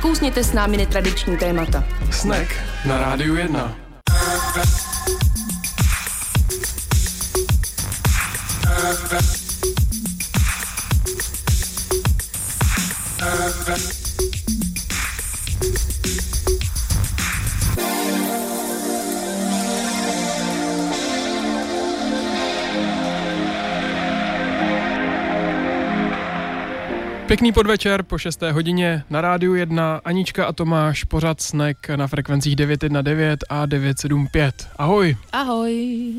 [0.00, 1.84] Nakousněte s námi netradiční témata.
[2.10, 2.52] Snack
[2.84, 3.74] na Rádiu 1.
[27.30, 28.42] Pěkný podvečer po 6.
[28.42, 30.00] hodině na rádiu 1.
[30.04, 34.68] Anička a Tomáš, pořad snek na frekvencích 919 a 975.
[34.76, 35.16] Ahoj.
[35.32, 36.12] Ahoj.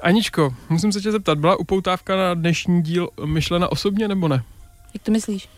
[0.00, 4.42] Aničko, musím se tě zeptat, byla upoutávka na dnešní díl myšlena osobně nebo ne?
[4.94, 5.48] Jak to myslíš?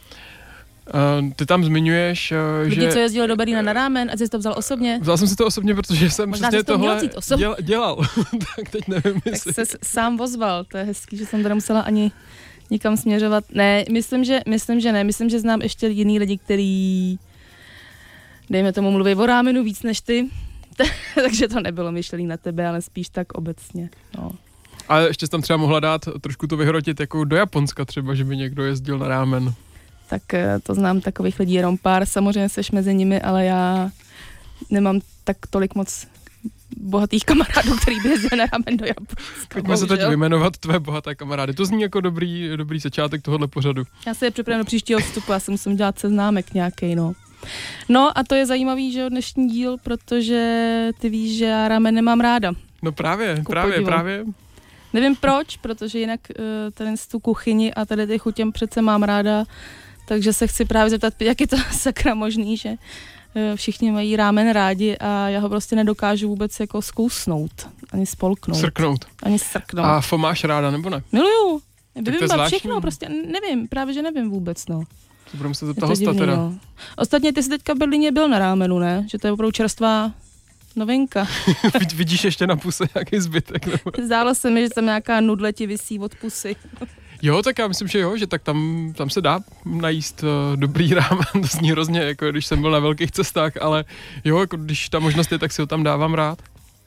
[0.95, 2.93] Uh, ty tam zmiňuješ, uh, Lidi, že...
[2.93, 4.99] co jezdili do Berlína na rámen a jsi to vzal osobně?
[5.03, 7.01] Vzal jsem si to osobně, protože jsem Možná přesně to tohle
[7.37, 7.97] děl, dělal.
[8.57, 9.53] tak teď nevím, Tak jestli...
[9.55, 12.13] se sám ozval, to je hezký, že jsem to nemusela ani
[12.71, 13.45] nikam směřovat.
[13.55, 15.05] Ne, myslím, že, myslím, že ne.
[15.05, 17.19] Myslím, že znám ještě jiný lidi, který
[18.51, 20.29] dejme tomu mluví o rámenu víc než ty.
[21.15, 23.91] Takže to nebylo myšlený na tebe, ale spíš tak obecně.
[24.19, 24.31] No.
[24.89, 28.37] A ještě tam třeba mohla dát trošku to vyhrotit jako do Japonska třeba, že by
[28.37, 29.55] někdo jezdil na rámen.
[30.09, 32.07] Tak eh, to znám takových lidí jenom pár.
[32.07, 33.91] Samozřejmě seš mezi nimi, ale já
[34.71, 36.07] nemám tak tolik moc
[36.77, 39.15] bohatých kamarádů, který by jezdil na ramen do Japonska.
[39.53, 41.53] Pojďme se teď vyjmenovat tvé bohaté kamarády.
[41.53, 43.85] To zní jako dobrý, dobrý začátek tohohle pořadu.
[44.07, 47.13] Já se je připravím do příštího vstupu, já si musím dělat seznámek nějaký, no.
[47.89, 52.21] No a to je zajímavý, že dnešní díl, protože ty víš, že já ramen nemám
[52.21, 52.53] ráda.
[52.83, 53.87] No právě, Ku právě, podivu.
[53.87, 54.25] právě.
[54.93, 59.45] Nevím proč, protože jinak uh, tady tu kuchyni a tady ty chutěm přece mám ráda,
[60.09, 62.75] takže se chci právě zeptat, jak je to sakra možný, že
[63.57, 69.05] všichni mají rámen rádi a já ho prostě nedokážu vůbec jako zkousnout, ani spolknout, Srknout.
[69.23, 69.87] ani srknout.
[69.87, 71.03] A fo máš ráda, nebo ne?
[71.13, 71.63] Miluju.
[72.27, 72.59] zvláštní.
[72.59, 74.83] všechno, prostě nevím, právě že nevím vůbec, no.
[75.31, 76.37] To budeme se zeptat hosta divný, teda.
[76.37, 76.59] no.
[76.97, 79.07] Ostatně ty jsi teďka v Berlíně byl na rámenu, ne?
[79.11, 80.13] Že to je opravdu čerstvá
[80.77, 81.25] novinka.
[81.65, 83.67] Vid- Vidíš ještě na puse nějaký zbytek?
[83.67, 84.07] Nebo...
[84.07, 86.57] Zdálo se mi, že tam nějaká nudle ti visí od pusy.
[87.23, 90.95] Jo, tak já myslím, že jo, že tak tam, tam se dá najíst uh, dobrý
[90.95, 93.85] rámen, to zní hrozně, jako když jsem byl na velkých cestách, ale
[94.25, 96.39] jo, jako když ta možnost je, tak si ho tam dávám rád.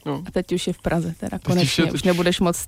[0.06, 0.24] No.
[0.28, 1.92] A teď už je v Praze, teda Teď už konečně.
[1.92, 2.68] Už nebudeš moc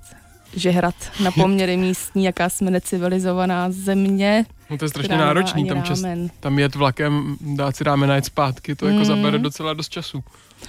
[0.54, 0.94] žehrat
[1.24, 4.46] na poměry místní, jaká jsme necivilizovaná země.
[4.70, 6.02] no to je strašně náročný, tam, čas,
[6.40, 9.04] tam jet vlakem, dát si rámen a jet zpátky, to jako Mm.
[9.04, 10.24] zabere docela dost času.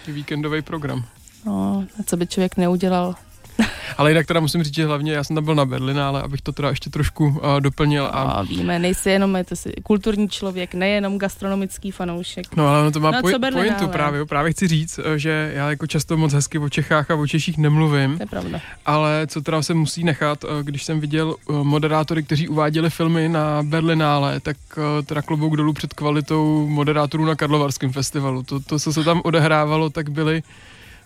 [0.08, 1.06] Víkendový program.
[1.46, 3.16] No, co by člověk neudělal.
[3.98, 6.52] Ale jinak teda musím říct, že hlavně já jsem tam byl na Berlinále, abych to
[6.52, 8.06] teda ještě trošku uh, doplnil.
[8.06, 12.56] A, A víme, nejsi jenom je to si kulturní člověk, nejenom gastronomický fanoušek.
[12.56, 13.22] no ale ono to má No,
[13.54, 14.26] pointu právě.
[14.26, 17.58] Právě chci říct, eh, že já jako často moc hezky o Čechách a o Češích
[17.58, 18.60] nemluvím, To je pravda.
[18.86, 23.64] ale co teda se musí nechat, eh, když jsem viděl moderátory, kteří uváděli filmy na
[23.64, 24.58] Berlinále, tak
[25.06, 28.44] teda klobouk dolů před kvalitou moderátorů na Karlovarském festivalu.
[28.44, 30.44] To, to, co se tam odehrávalo, tak byly,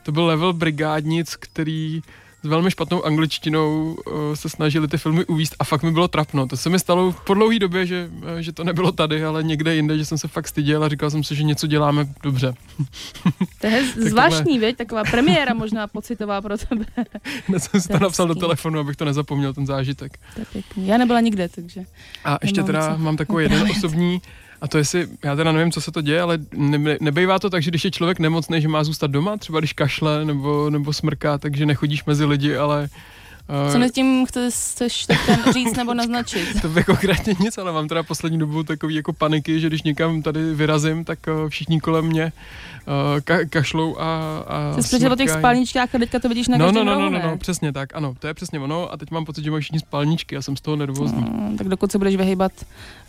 [0.03, 2.01] to byl level brigádnic, který
[2.43, 6.47] s velmi špatnou angličtinou uh, se snažili ty filmy uvíst a fakt mi bylo trapno.
[6.47, 9.75] To se mi stalo po dlouhé době, že, eh, že to nebylo tady, ale někde
[9.75, 12.53] jinde, že jsem se fakt styděl a říkal jsem si, že něco děláme dobře.
[13.61, 14.77] To je zvláštní, věď?
[14.77, 16.85] Taková premiéra možná pocitová pro tebe.
[17.47, 20.19] Hned jsem si To napsal do telefonu, abych to nezapomněl, ten zážitek.
[20.33, 20.87] To je pěkný.
[20.87, 21.83] Já nebyla nikde, takže.
[22.25, 24.21] A ještě teda mám takový jeden osobní,
[24.61, 27.63] a to jestli, já teda nevím, co se to děje, ale ne, nebejvá to tak,
[27.63, 31.37] že když je člověk nemocný, že má zůstat doma, třeba když kašle nebo, nebo smrká,
[31.37, 32.89] takže nechodíš mezi lidi, ale
[33.71, 35.07] Co uh, mi tím chceš,
[35.53, 36.47] říct nebo naznačit?
[36.61, 40.21] to by konkrétně nic, ale mám teda poslední dobu takový jako paniky, že když někam
[40.21, 42.33] tady vyrazím, tak uh, všichni kolem mě
[42.87, 46.71] uh, ka- kašlou a, a Jsi o těch spalničkách a teďka to vidíš na No,
[46.71, 49.25] no, no, no, no, no, přesně tak, ano, to je přesně ono a teď mám
[49.25, 51.21] pocit, že mají všichni spalničky, já jsem z toho nervózní.
[51.21, 52.51] Mm, tak dokud se budeš vyhýbat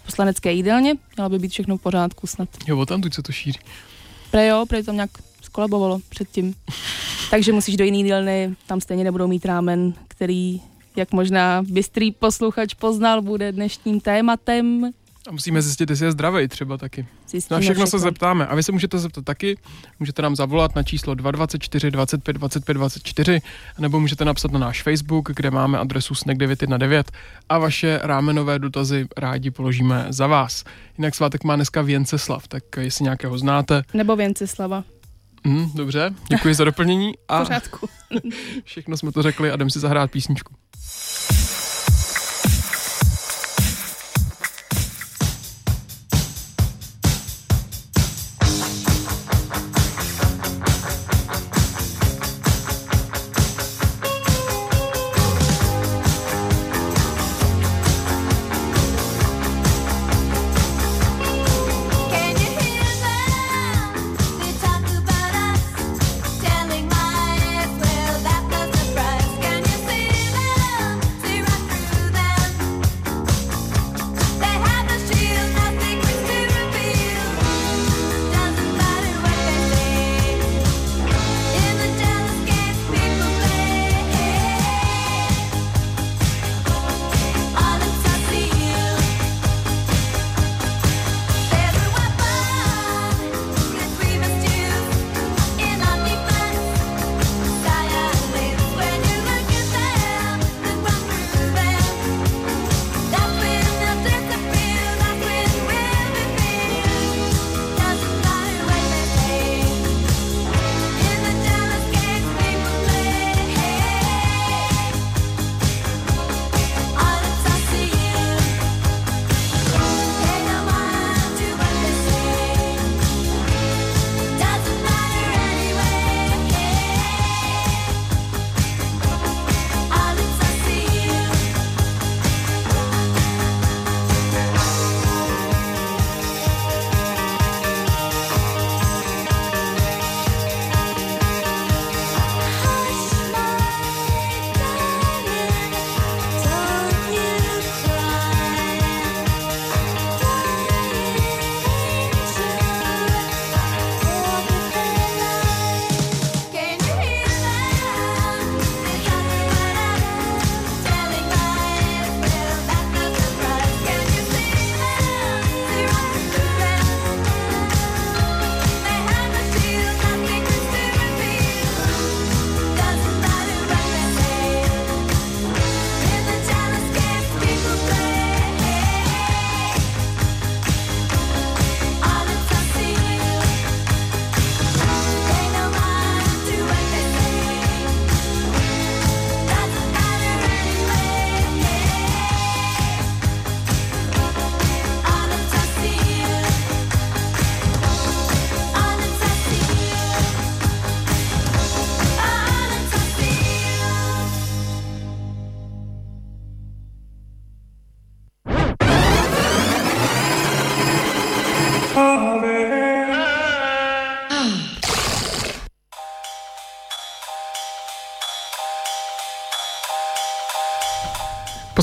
[0.06, 2.48] poslanecké jídelně, mělo by být všechno v pořádku snad.
[2.68, 3.58] Jo, o tam tu se to šíří.
[4.30, 5.10] Pre jo, pre to nějak
[5.42, 6.54] skolabovalo předtím.
[7.30, 10.60] Takže musíš do jiný jídelny, tam stejně nebudou mít rámen, který,
[10.96, 14.90] jak možná bystrý posluchač poznal, bude dnešním tématem.
[15.28, 17.06] A musíme zjistit, jestli je zdravý třeba taky.
[17.28, 18.46] Zjistíme Na všechno se zeptáme.
[18.46, 19.58] A vy se můžete zeptat taky.
[20.00, 23.40] Můžete nám zavolat na číslo 224 25 25 24,
[23.78, 27.08] nebo můžete napsat na náš Facebook, kde máme adresu snack 919
[27.48, 30.64] a vaše rámenové dotazy rádi položíme za vás.
[30.98, 33.82] Jinak svátek má dneska Věnceslav, tak jestli nějakého znáte.
[33.94, 34.84] Nebo Věnceslava.
[35.46, 37.88] Hm, dobře, děkuji za doplnění a pořádku.
[38.64, 40.54] všechno jsme to řekli a jdem si zahrát písničku.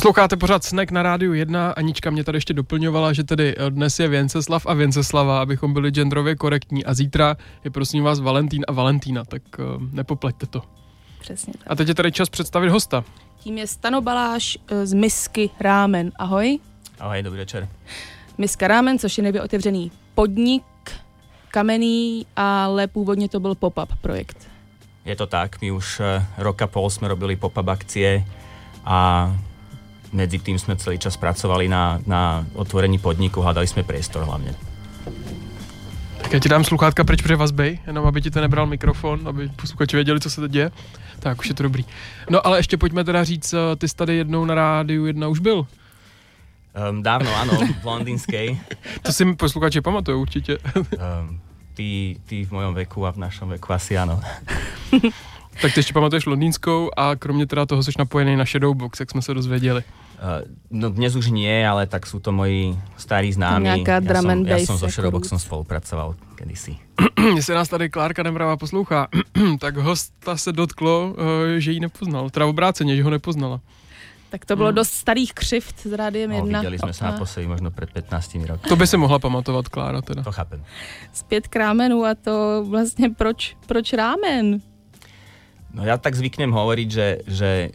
[0.10, 1.72] Posloucháte pořád Snack na rádiu 1.
[1.72, 5.92] Anička mě tady ještě doplňovala, že tedy eh, dnes je Věnceslav a Věnceslava, abychom byli
[5.92, 6.86] genderově korektní.
[6.86, 10.62] A zítra je prosím vás Valentín a Valentína, tak uh, nepopleťte to.
[11.20, 11.64] Přesně tak.
[11.68, 13.04] A teď je tady čas představit hosta.
[13.38, 16.12] Tím je Stano Baláš eh, z Misky Rámen.
[16.20, 16.60] Ahoj.
[17.00, 17.70] Ahoj, dobrý večer.
[18.38, 20.64] Miska Rámen, což je nově otevřený podnik,
[21.52, 24.50] kamenný, ale původně to byl pop-up projekt.
[25.06, 26.02] Je to tak, my už
[26.38, 28.26] roka pol sme robili pop-up akcie
[28.86, 29.30] a
[30.12, 34.54] medzi tým sme celý čas pracovali na, na otvorení podniku, hľadali sme priestor hlavne.
[36.22, 39.50] Tak já ti dám sluchátka pryč před vazbej, jenom aby ti to nebral mikrofon, aby
[39.50, 40.72] posluchači věděli, co se teď děje.
[41.20, 41.86] Tak, už je to dobrý.
[42.30, 45.40] No ale ještě pojďme teda říct, eh, ty jsi tady jednou na rádiu jedna už
[45.40, 45.66] byl.
[46.90, 48.60] Um, dávno, áno, v londýnskej.
[49.02, 50.58] to si posluchači pamatujú určitě.
[50.78, 51.42] um,
[51.74, 54.22] ty, ty v mojom veku a v našom veku asi áno.
[55.62, 59.22] Tak ty ještě pamatuješ londýnskou a kromě teda toho jsi napojený na Shadowbox, jak jsme
[59.22, 59.84] se dozvěděli.
[60.20, 63.72] Uh, no dnes už nie, ale tak sú to moji starí známi.
[63.72, 66.76] Nějaká drum ja and som, ja som so Shadowboxom spolupracoval kedysi.
[67.36, 69.08] Jestli nás tady Klárka Nemravá poslouchá,
[69.60, 71.16] tak hosta se dotklo,
[71.56, 72.30] eh, že ji nepoznal.
[72.30, 73.64] Teda obráceně, že ho nepoznala.
[74.30, 76.60] Tak to bylo dost starých křivt s Rádiem No, 1.
[76.60, 78.70] videli sme sa A naposledy možno pred 15 rokmi.
[78.70, 80.22] To by si mohla pamatovat Klára teda.
[80.22, 80.62] To chápem.
[81.14, 84.62] Zpět k rámenu a to vlastně proč, proč rámen?
[85.74, 87.70] No ja tak zvyknem hovoriť, že, že e,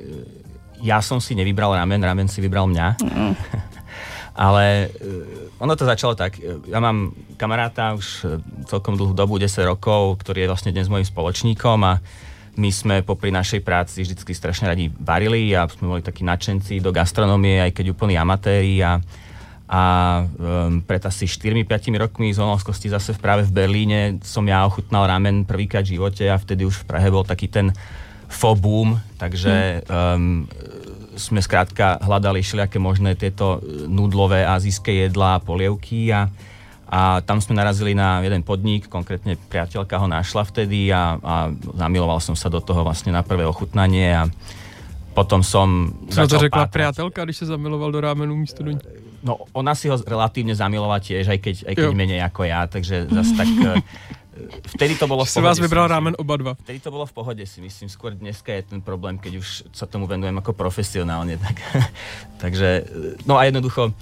[0.83, 2.87] ja som si nevybral ramen, ramen si vybral mňa.
[4.35, 5.07] Ale e,
[5.63, 6.43] ono to začalo tak.
[6.67, 11.07] Ja mám kamaráta už e, celkom dlhú dobu, 10 rokov, ktorý je vlastne dnes môjim
[11.07, 12.03] spoločníkom a
[12.55, 16.95] my sme popri našej práci vždycky strašne radi varili a sme boli takí nadšenci do
[16.95, 18.99] gastronómie, aj keď úplní amatéri a,
[19.65, 19.83] a
[20.21, 25.49] um, pred asi 4-5 rokmi z okolností zase práve v Berlíne som ja ochutnal ramen
[25.49, 27.73] prvýkrát v živote a vtedy už v Prahe bol taký ten
[28.29, 30.45] fobum, takže um,
[31.17, 36.29] sme skrátka hľadali všelijaké možné tieto nudlové azijské jedlá a polievky a,
[36.91, 41.35] a tam sme narazili na jeden podnik, konkrétne priateľka ho našla vtedy a, a
[41.79, 44.29] zamiloval som sa do toho vlastne na prvé ochutnanie a
[45.15, 46.73] potom som Co to řekla pátrať.
[46.73, 48.79] priatelka, když se zamiloval do rámenu místo do ní?
[49.25, 51.97] No, ona si ho relatívne zamilovala tiež, aj keď, aj keď Jo.
[51.97, 53.49] menej ako ja, takže zase tak...
[53.49, 53.81] e,
[54.69, 55.47] Vtedy to bolo v Si pohode.
[55.47, 55.95] vás si vybral myslím.
[55.97, 56.53] rámen oba dva.
[56.59, 57.89] Vtedy to bolo v pohode, si myslím.
[57.89, 61.39] Skôr dneska je ten problém, keď už sa tomu venujem ako profesionálne.
[61.41, 61.57] Tak,
[62.37, 63.93] takže, e, no a jednoducho, e,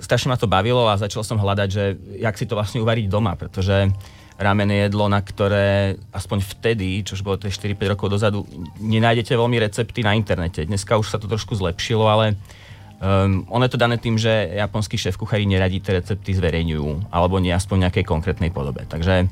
[0.00, 1.84] strašne ma to bavilo a začal som hľadať, že
[2.18, 3.94] jak si to vlastne uvariť doma, pretože ramen
[4.36, 8.44] je jedlo, na ktoré aspoň vtedy, čo už bolo to 4-5 rokov dozadu,
[8.78, 10.68] nenájdete veľmi recepty na internete.
[10.68, 12.36] Dneska už sa to trošku zlepšilo, ale
[12.96, 17.36] Um, ono je to dané tým, že japonskí šéf kuchári neradí tie recepty zverejňujú, alebo
[17.36, 18.88] nie aspoň v nejakej konkrétnej podobe.
[18.88, 19.28] Takže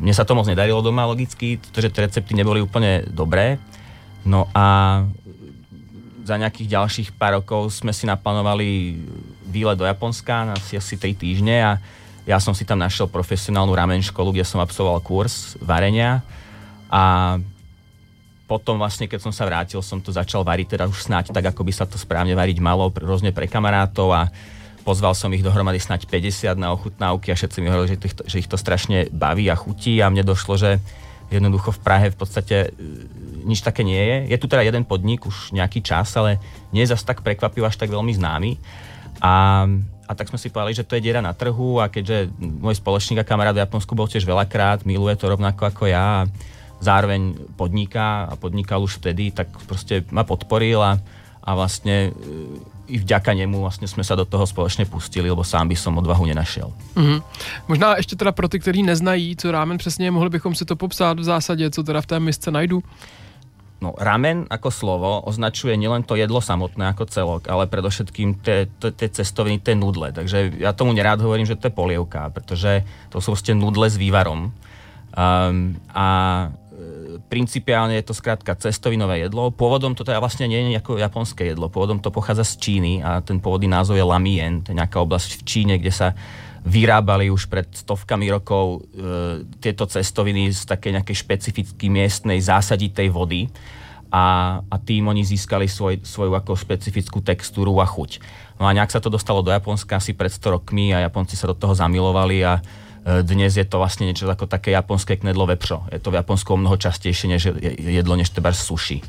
[0.00, 3.60] mne sa to moc nedarilo doma logicky, pretože tie recepty neboli úplne dobré.
[4.24, 5.04] No a
[6.24, 8.96] za nejakých ďalších pár rokov sme si naplánovali
[9.52, 11.72] výlet do Japonska na asi, asi 3 týždne a
[12.24, 16.24] ja som si tam našiel profesionálnu ramen školu, kde som absolvoval kurz varenia
[16.88, 17.36] a
[18.44, 21.64] potom vlastne, keď som sa vrátil, som to začal variť teda už snáď tak, ako
[21.64, 24.28] by sa to správne variť malo, rôzne pre kamarátov a
[24.84, 28.40] pozval som ich dohromady snáď 50 na ochutnávky a všetci mi hovorili, že, to, že
[28.44, 30.76] ich to strašne baví a chutí a mne došlo, že
[31.32, 32.78] jednoducho v Prahe v podstate e,
[33.48, 34.36] nič také nie je.
[34.36, 36.36] Je tu teda jeden podnik už nejaký čas, ale
[36.68, 38.60] nie je zase tak prekvapivý, až tak veľmi známy.
[39.24, 39.64] A,
[40.08, 43.20] a tak sme si povedali, že to je diera na trhu a keďže môj spoločník
[43.20, 46.28] a kamarát v Japonsku bol tiež veľakrát, miluje to rovnako ako ja a
[46.84, 51.00] zároveň podniká a podnikal už vtedy, tak proste ma podporil a,
[51.40, 55.72] a vlastne e, i vďaka nemu vlastne sme sa do toho spoločne pustili, lebo sám
[55.72, 56.68] by som odvahu nenašiel.
[56.96, 57.22] Mhm.
[57.68, 61.18] Možná ještě teda pro ty, kteří neznají, co rámen přesně mohli bychom si to popsat
[61.18, 62.82] v zásadě, co teda v té misce najdu.
[63.82, 69.08] No, ramen ako slovo označuje nielen to jedlo samotné ako celok, ale predovšetkým tie, tie,
[69.10, 70.14] cestoviny, tie nudle.
[70.14, 73.98] Takže ja tomu nerád hovorím, že to je polievka, pretože to sú vlastne nudle s
[73.98, 74.54] vývarom.
[75.14, 76.06] Um, a
[76.74, 79.50] e, principiálne je to skrátka cestovinové jedlo.
[79.50, 81.70] Pôvodom to teda vlastne nie je ako japonské jedlo.
[81.70, 84.62] Pôvodom to pochádza z Číny a ten pôvodný názov je Lamien.
[84.64, 86.08] To je nejaká oblasť v Číne, kde sa
[86.64, 93.52] vyrábali už pred stovkami rokov e, tieto cestoviny z takej nejakej špecificky miestnej zásaditej vody
[94.08, 98.24] a, a tým oni získali svoj, svoju ako špecifickú textúru a chuť.
[98.56, 101.52] No a nejak sa to dostalo do Japonska asi pred 100 rokmi a Japonci sa
[101.52, 105.84] do toho zamilovali a e, dnes je to vlastne niečo ako také japonské knedlo vepřo.
[105.92, 109.04] Je to v Japonsku mnoho častejšie než je- jedlo než teba sushi.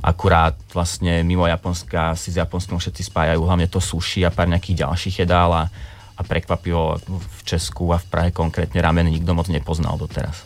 [0.00, 4.86] Akurát vlastne mimo Japonska si s Japonskom všetci spájajú hlavne to sushi a pár nejakých
[4.86, 5.66] ďalších jedál a,
[6.20, 10.44] a prekvapivo v Česku a v Prahe konkrétne ramen nikto moc nepoznal doteraz.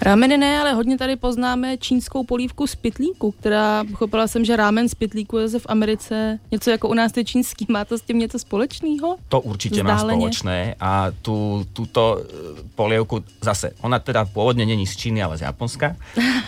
[0.00, 4.88] Rámeny ne, ale hodně tady poznáme čínskou polívku z pitlíku, která, pochopila jsem, že rámen
[4.88, 7.66] z pitlíku je v Americe něco jako u nás ty čínský.
[7.68, 9.16] Má to s tím něco společného?
[9.28, 12.24] To určitě má společné a tu, tuto eh,
[12.74, 15.96] polievku zase, ona teda pôvodne není z Číny, ale z Japonska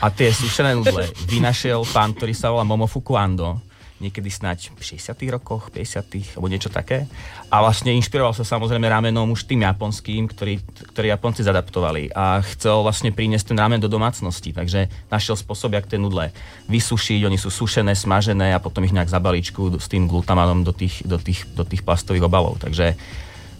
[0.02, 3.60] a tie sušené nudle vynašiel pán, ktorý sa volá Momofuku Ando
[3.98, 7.08] niekedy snať v 60 rokoch, 50 alebo niečo také.
[7.48, 10.60] A vlastne inšpiroval sa samozrejme ramenom už tým japonským, ktorý,
[10.92, 15.88] ktorý Japonci zadaptovali a chcel vlastne priniesť ten ramen do domácnosti, takže našiel spôsob, jak
[15.88, 16.28] tie nudle
[16.68, 21.00] vysušiť, oni sú sušené, smažené a potom ich nejak zabaličku s tým glutamanom do tých,
[21.08, 22.60] do tých, do tých plastových obalov.
[22.60, 22.98] Takže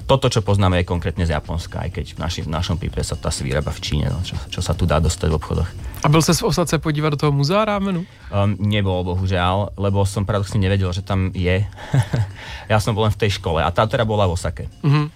[0.07, 3.19] toto, čo poznáme, je konkrétne z Japonska, aj keď v, naši, v našom prípade sa
[3.19, 5.71] asi vyrába v Číne, no, čo, čo sa tu dá dostať v obchodoch.
[6.03, 8.07] A byl ses v Osace podívat do toho muzea rámenu?
[8.31, 11.67] Um, nebol, bohužiaľ, lebo som paradoxne nevedel, že tam je.
[12.73, 14.71] ja som bol len v tej škole a tá teda bola v Osake.
[14.87, 15.11] Uh-huh.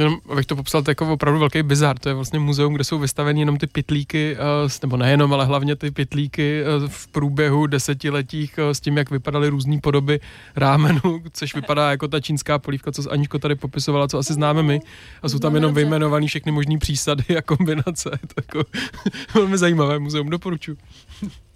[0.00, 1.98] Jenom abych to popsal, to je jako opravdu velký bizar.
[1.98, 5.76] To je vlastně muzeum, kde jsou vystaveny jenom ty pitlíky, eh, nebo nejenom, ale hlavně
[5.76, 10.20] ty pitlíky eh, v průběhu desetiletích eh, s tím, jak vypadaly různé podoby
[10.56, 11.00] rámenu,
[11.32, 14.80] což vypadá jako ta čínská polívka, co Aničko tady popisovala, co asi známe my.
[15.22, 18.10] A jsou tam jenom vyjmenované všechny možné přísady a kombinace.
[18.22, 18.70] Je to jako
[19.34, 20.76] velmi zajímavé muzeum, doporučuji.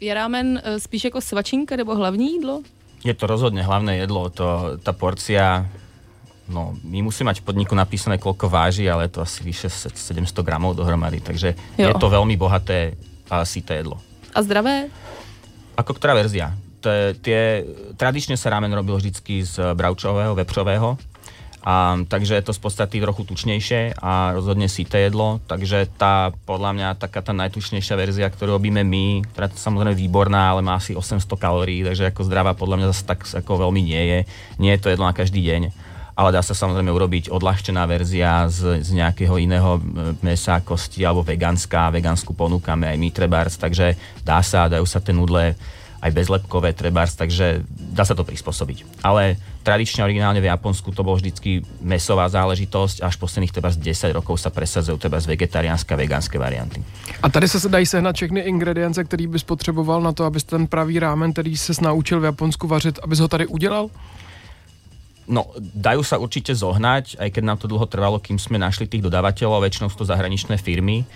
[0.01, 2.63] Je rámen spíš jako svačinka nebo hlavní jídlo?
[3.05, 4.31] Je to rozhodne hlavné jedlo.
[4.31, 5.69] To, tá porcia
[6.45, 10.29] No, my musíme mať v podniku napísané, koľko váži, ale je to asi vyše 700
[10.45, 11.89] gramov dohromady, takže jo.
[11.89, 13.01] je to veľmi bohaté
[13.33, 13.97] a síté jedlo.
[14.37, 14.93] A zdravé?
[15.81, 16.53] Ako ktorá verzia?
[16.85, 17.65] Je, tie,
[17.97, 21.01] tradične sa ramen robil vždycky z bravčového, vepřového,
[21.65, 26.77] a, takže je to z podstaty trochu tučnejšie a rozhodne síté jedlo, takže tá podľa
[26.77, 30.93] mňa taká tá najtučnejšia verzia, ktorú robíme my, ktorá je samozrejme výborná, ale má asi
[30.93, 34.19] 800 kalórií, takže ako zdravá podľa mňa zase tak ako veľmi nie je.
[34.61, 35.84] Nie je to jedlo na každý deň
[36.15, 39.83] ale dá sa samozrejme urobiť odľahčená verzia z, z nejakého iného
[40.23, 45.11] mesa, kosti alebo vegánska, vegánsku ponúkame aj my trebárs, takže dá sa, dajú sa tie
[45.11, 45.59] nudle
[46.05, 49.01] aj bezlepkové trebárs, takže dá sa to prispôsobiť.
[49.01, 54.37] Ale tradične originálne v Japonsku to bolo vždycky mesová záležitosť, až posledných trebárs 10 rokov
[54.37, 56.85] sa presadzujú trebárs vegetariánske a vegánske varianty.
[57.25, 61.01] A tady se dají sehnat všechny ingredience, který bys potřeboval na to, abys ten pravý
[61.01, 63.89] rámen, který se naučil v Japonsku vařit, abys ho tady udělal?
[65.25, 69.01] No, dajú sa určite zohnať, aj keď nám to dlho trvalo, kým sme našli tých
[69.01, 71.09] dodávateľov, väčšinou sú to zahraničné firmy.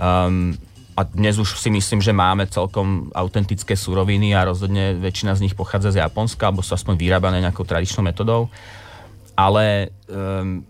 [0.00, 0.56] Um,
[0.96, 5.54] a dnes už si myslím, že máme celkom autentické suroviny a rozhodne väčšina z nich
[5.56, 8.48] pochádza z Japonska, alebo sú aspoň vyrábané nejakou tradičnou metodou.
[9.36, 10.64] Ale um,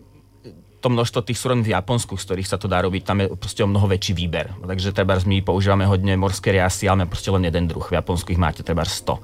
[0.80, 3.60] to množstvo tých surovín v Japonsku, z ktorých sa to dá robiť, tam je proste
[3.60, 4.48] o mnoho väčší výber.
[4.64, 7.84] Takže treba my používame hodne morské riasy, ale máme proste len jeden druh.
[7.84, 9.20] V Japonsku ich máte treba 100.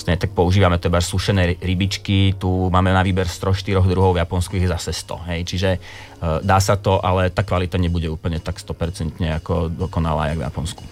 [0.00, 4.56] Stejne tak používame treba sušené rybičky, tu máme na výber z 3-4 druhov, v Japonsku
[4.56, 5.28] ich zase 100.
[5.28, 5.40] Hej.
[5.44, 10.40] Čiže uh, dá sa to, ale tá kvalita nebude úplne tak 100% ako dokonalá, jak
[10.40, 10.82] v Japonsku.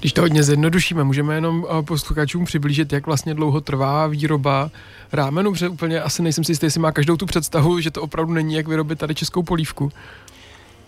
[0.00, 4.70] Když to hodně zjednodušíme, můžeme jenom eh, posluchačům přiblížit, jak vlastně dlouho trvá výroba
[5.12, 8.32] rámenu, protože úplně asi nejsem si jistý, jestli má každou tu představu, že to opravdu
[8.32, 9.92] není, jak vyrobit tady českou polívku.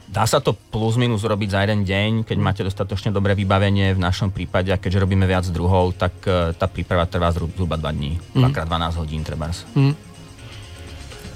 [0.06, 3.92] Dá sa to plus minus robiť za jeden deň, keď máte dostatočne dobré vybavenie.
[3.92, 7.90] V našom prípade, a keďže robíme viac druhov, tak uh, tá príprava trvá zhruba 2
[7.92, 8.12] dní.
[8.34, 8.54] Mm.
[8.54, 9.50] 2x12 hodín treba.
[9.74, 9.94] Mm.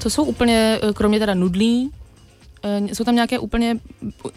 [0.03, 1.91] To jsou úplně, eh, kromě teda nudlí,
[2.65, 3.77] jsou tam nějaké úplně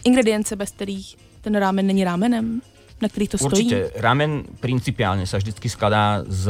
[0.04, 2.60] ingredience, bez kterých ten rámen není rámenem?
[3.02, 3.66] Na ktorých to stojí?
[3.66, 3.90] Určite.
[4.00, 6.46] Ramen principiálne sa vždycky skladá z,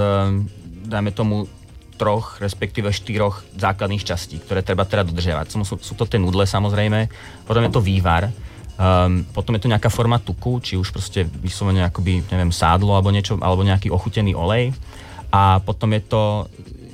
[0.87, 1.49] dajme tomu,
[1.95, 5.47] troch, respektíve štyroch základných častí, ktoré treba teda dodržiavať.
[5.55, 7.07] Sú, sú to tie nudle samozrejme,
[7.47, 8.31] potom je to vývar,
[8.79, 13.15] um, potom je to nejaká forma tuku, či už proste vyslovene akoby, neviem, sádlo alebo
[13.15, 14.75] niečo, alebo nejaký ochutený olej
[15.31, 16.23] a potom je to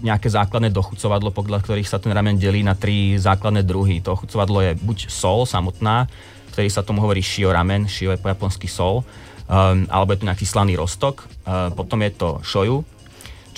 [0.01, 4.01] nejaké základné dochucovadlo, podľa ktorých sa ten ramen delí na tri základné druhy.
[4.01, 6.09] To ochucovadlo je buď sol samotná,
[6.57, 9.05] ktorý sa tomu hovorí shio ramen, shio je po japonsky sol,
[9.45, 12.81] um, alebo je to nejaký slaný rostok, uh, potom je to shoyu,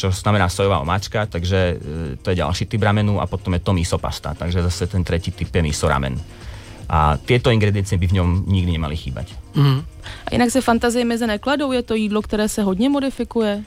[0.02, 1.78] čo znamená sojová omáčka, takže uh,
[2.18, 5.30] to je ďalší typ ramenu a potom je to miso pasta, takže zase ten tretí
[5.30, 6.18] typ je miso ramen.
[6.90, 9.32] A tieto ingrediencie by v ňom nikdy nemali chýbať.
[9.54, 9.80] Mm.
[10.26, 11.73] A inak se fantazie meze nekladou?
[11.73, 13.62] Je to jídlo, které se hodně modifikuje?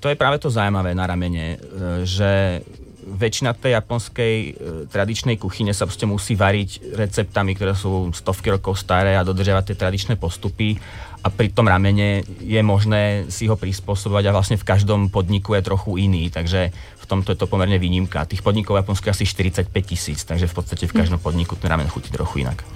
[0.00, 1.62] To je práve to zaujímavé na ramene,
[2.02, 2.62] že
[3.02, 4.50] väčšina tej japonskej e,
[4.86, 9.76] tradičnej kuchyne sa proste musí variť receptami, ktoré sú stovky rokov staré a dodržiavať tie
[9.76, 10.78] tradičné postupy
[11.22, 15.62] a pri tom ramene je možné si ho prispôsobovať a vlastne v každom podniku je
[15.62, 18.26] trochu iný, takže v tomto je to pomerne výnimka.
[18.26, 21.70] Tých podnikov v Japonsku je asi 45 tisíc, takže v podstate v každom podniku ten
[21.70, 22.66] ramen chutí trochu inak.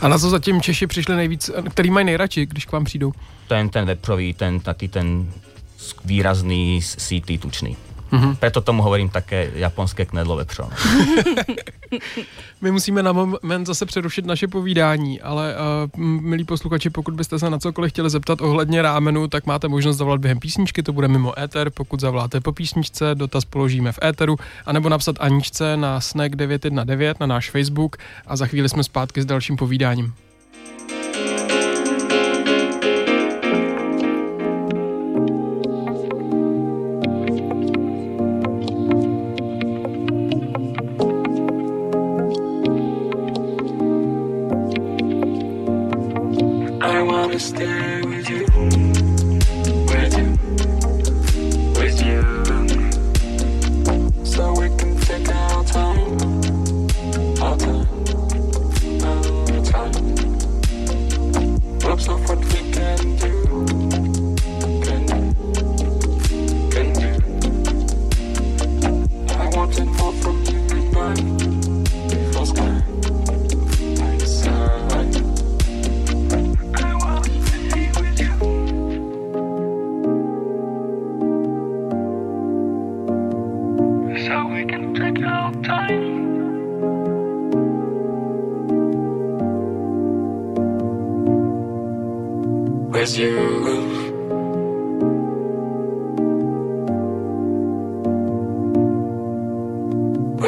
[0.00, 3.12] A na co zatím Češi přišli nejvíc, který mají nejradši, když k vám přijdou?
[3.48, 5.26] Ten, ten veprový, ten taký ten
[6.04, 7.76] výrazný, sítý, tučný.
[8.12, 8.36] Mm-hmm.
[8.36, 10.70] Preto tomu hovorím také japonské knedlo vepřové.
[12.60, 15.54] My musíme na moment zase přerušit naše povídání, ale
[15.94, 19.96] uh, milí posluchači, pokud byste se na cokoliv chtěli zeptat ohledně rámenu, tak máte možnost
[19.96, 24.36] zavolat během písničky, to bude mimo éter, pokud zavoláte po písničce, dotaz položíme v éteru,
[24.66, 29.26] anebo napsat Aničce na snack 919 na náš Facebook a za chvíli jsme zpátky s
[29.26, 30.14] dalším povídáním.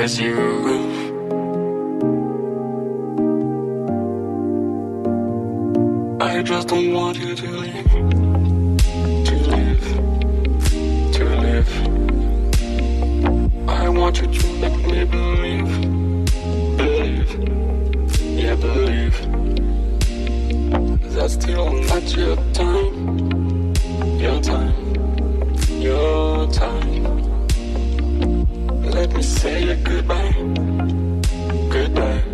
[0.00, 0.34] with you.
[6.20, 7.90] I just don't want you to leave.
[9.26, 9.86] To leave.
[11.16, 11.70] To leave.
[13.68, 15.70] I want you to make me believe.
[16.78, 17.30] Believe.
[18.42, 19.16] Yeah, believe.
[21.14, 23.74] That's still not your time.
[24.18, 24.74] Your time.
[25.78, 26.89] Your time
[29.10, 30.32] let me say a goodbye.
[31.68, 32.29] Goodbye.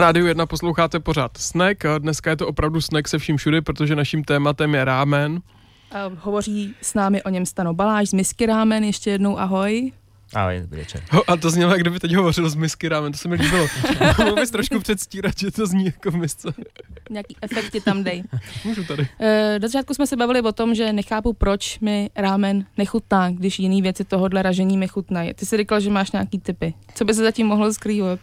[0.00, 1.84] Na rádiu 1 posloucháte pořád Snack.
[1.98, 5.40] Dneska je to opravdu snack se vším všude, protože naším tématem je rámen.
[5.92, 8.84] A hovoří s námi o něm Stano Baláš z Misky rámen.
[8.84, 9.92] Ještě jednou ahoj.
[10.34, 11.02] Ahoj, dobrý večer.
[11.26, 13.66] a to znělo, jak kdyby teď hovořil z misky rámen, to se mi líbilo.
[14.18, 16.48] Mohl bys trošku předstírat, že to zní jako v misce.
[17.10, 18.22] Nějaký efekty tam dej.
[18.64, 19.08] Můžu tady.
[19.20, 23.58] E, do začátku jsme se bavili o tom, že nechápu, proč mi rámen nechutná, když
[23.58, 25.34] jiný věci tohohle ražení mi chutnají.
[25.34, 26.74] Ty jsi říkal, že máš nějaký typy.
[26.94, 28.20] Co by se zatím mohlo skrývat?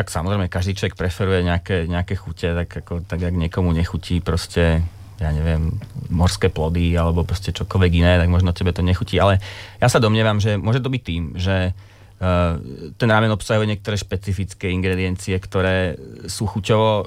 [0.00, 4.80] Tak samozrejme každý človek preferuje nejaké, nejaké chute, tak, ako, tak jak niekomu nechutí proste
[5.20, 5.76] ja neviem,
[6.08, 9.20] morské plody alebo proste čokoľvek iné, tak možno tebe to nechutí.
[9.20, 9.36] Ale
[9.76, 12.56] ja sa domnievam, že môže to byť tým, že uh,
[12.96, 17.04] ten rámen obsahuje niektoré špecifické ingrediencie, ktoré sú chuťovo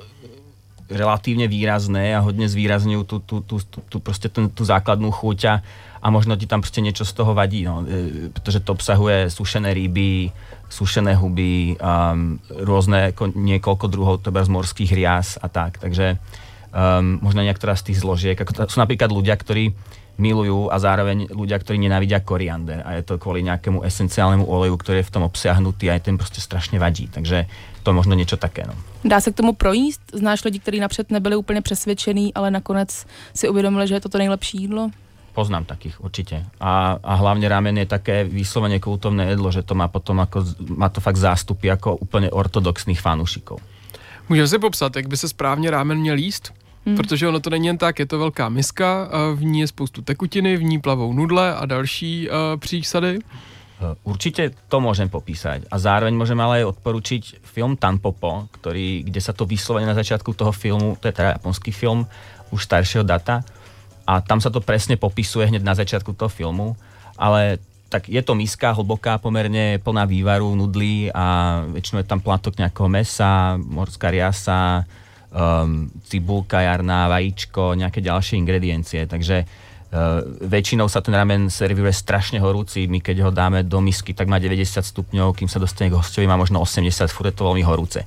[0.94, 5.56] relatívne výrazné a hodne zvýrazňujú tú, tú, tú, tú, tú, tú, tú základnú chuť a,
[5.98, 9.74] a možno ti tam proste niečo z toho vadí, no, e, pretože to obsahuje sušené
[9.74, 10.30] ryby,
[10.74, 15.78] sušené huby, um, rôzne niekoľko druhov z morských rias a tak.
[15.78, 16.18] Takže
[16.74, 19.78] um, možno niektorá z tých zložiek, ako sú napríklad ľudia, ktorí
[20.18, 24.98] milujú a zároveň ľudia, ktorí nenávidia koriander a je to kvôli nejakému esenciálnemu oleju, ktorý
[25.02, 27.08] je v tom obsiahnutý a ten prostě strašně vadí.
[27.08, 27.46] Takže
[27.84, 28.64] to je možno něco také.
[28.68, 28.74] No.
[29.06, 30.02] Dá se k tomu projíst?
[30.14, 34.18] Znáš lidi, kteří napřed nebyli úplně přesvědčení, ale nakonec si uvědomili, že je to to
[34.18, 34.90] nejlepší jídlo?
[35.34, 36.46] Poznám takých určite.
[36.62, 40.46] A, a hlavne ramen je také vyslovene kultovné jedlo, že to má potom ako,
[40.78, 43.58] má to fakt zástupy ako úplne ortodoxných fanúšikov.
[44.30, 46.54] Můžeme si popsat, jak by se správně rámen měl jíst?
[46.86, 46.96] Hmm.
[46.96, 50.58] Protože ono to není jen tak, je to velká miska, v ní je spoustu tekutiny,
[50.58, 53.20] v ní plavou nudle a další uh, přísady.
[53.84, 59.20] Eh, určite to môžem popísať a zároveň môžem ale aj odporučiť film Tanpopo, ktorý, kde
[59.20, 62.08] sa to vyslovene na začiatku toho filmu, to je teda japonský film,
[62.54, 63.44] už staršieho data,
[64.04, 66.76] a tam sa to presne popisuje hneď na začiatku toho filmu,
[67.16, 67.60] ale
[67.94, 72.90] tak je to miska hlboká, pomerne plná vývaru, nudlí a väčšinou je tam platok nejakého
[72.90, 74.82] mesa, morská riasa,
[75.30, 79.06] um, cibulka jarná, vajíčko, nejaké ďalšie ingrediencie.
[79.06, 82.90] Takže uh, väčšinou sa ten ramen servíruje strašne horúci.
[82.90, 86.26] My keď ho dáme do misky, tak má 90 stupňov, kým sa dostane k hostovi,
[86.26, 88.02] má možno 80, furt je to veľmi horúce.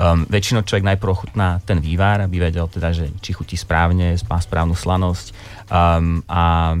[0.00, 4.40] Um, väčšinou človek najprv ochutná ten vývar, aby vedel teda, že či chutí správne, má
[4.40, 5.36] správnu slanosť
[5.68, 6.72] um, a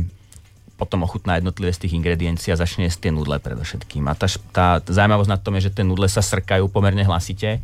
[0.80, 4.08] potom ochutná jednotlivé z tých ingrediencií a začne jesť tie nudle predovšetkým.
[4.08, 4.24] A tá,
[4.56, 7.60] tá zaujímavosť na tom je, že tie nudle sa srkajú pomerne hlasite.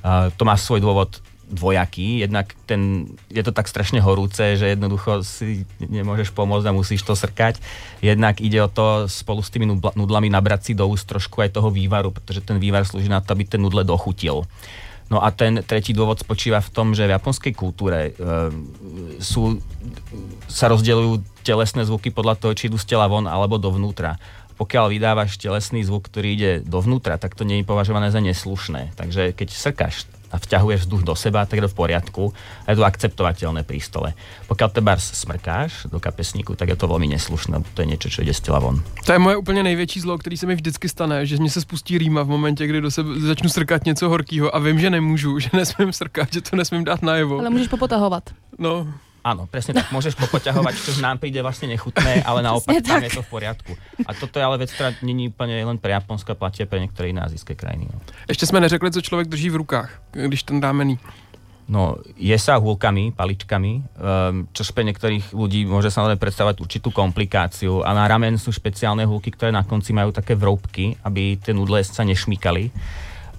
[0.00, 1.20] Uh, to má svoj dôvod
[1.52, 2.24] dvojaký.
[2.24, 7.12] Jednak ten, je to tak strašne horúce, že jednoducho si nemôžeš pomôcť a musíš to
[7.12, 7.60] srkať.
[8.00, 11.68] Jednak ide o to spolu s tými nudlami nabrať si do úst trošku aj toho
[11.68, 14.48] vývaru, pretože ten vývar slúži na to, aby ten nudle dochutil.
[15.12, 18.12] No a ten tretí dôvod spočíva v tom, že v japonskej kultúre e,
[19.20, 19.60] sú,
[20.48, 24.16] sa rozdeľujú telesné zvuky podľa toho, či idú z tela von alebo dovnútra.
[24.56, 28.96] Pokiaľ vydávaš telesný zvuk, ktorý ide dovnútra, tak to nie je považované za neslušné.
[28.96, 32.22] Takže keď srkáš a vťahuješ vzduch do seba, tak je to v poriadku
[32.66, 34.10] a je to akceptovateľné pri stole.
[34.50, 38.34] Pokiaľ teba smrkáš do kapesníku, tak je to veľmi neslušné, to je niečo, čo ide
[38.34, 38.82] z tela von.
[39.06, 41.98] To je moje úplně největší zlo, který se mi vždycky stane, že mě se spustí
[41.98, 45.50] rýma v momentě, kdy do sebe začnu srkat něco horkého a vím, že nemůžu, že
[45.52, 47.38] nesmím srkat, že to nesmím dát najevo.
[47.38, 48.30] Ale můžeš popotahovat.
[48.58, 48.88] No,
[49.24, 49.88] Áno, presne tak.
[49.88, 53.72] Môžeš popoťahovať, čo nám príde vlastne nechutné, ale naopak tam je to v poriadku.
[54.04, 57.24] A toto je ale vec, ktorá není úplne len pre Japonsko, platie pre niektoré iné
[57.24, 57.88] azijské krajiny.
[57.88, 57.96] No.
[58.28, 61.00] Ešte sme neřekli, co človek drží v rukách, když ten rámený.
[61.64, 67.80] No, je sa húlkami, paličkami, um, čo pre niektorých ľudí môže samozrejme predstavovať určitú komplikáciu.
[67.80, 71.80] A na ramen sú špeciálne húlky, ktoré na konci majú také vroubky, aby tie nudle
[71.80, 72.68] sa nešmykali.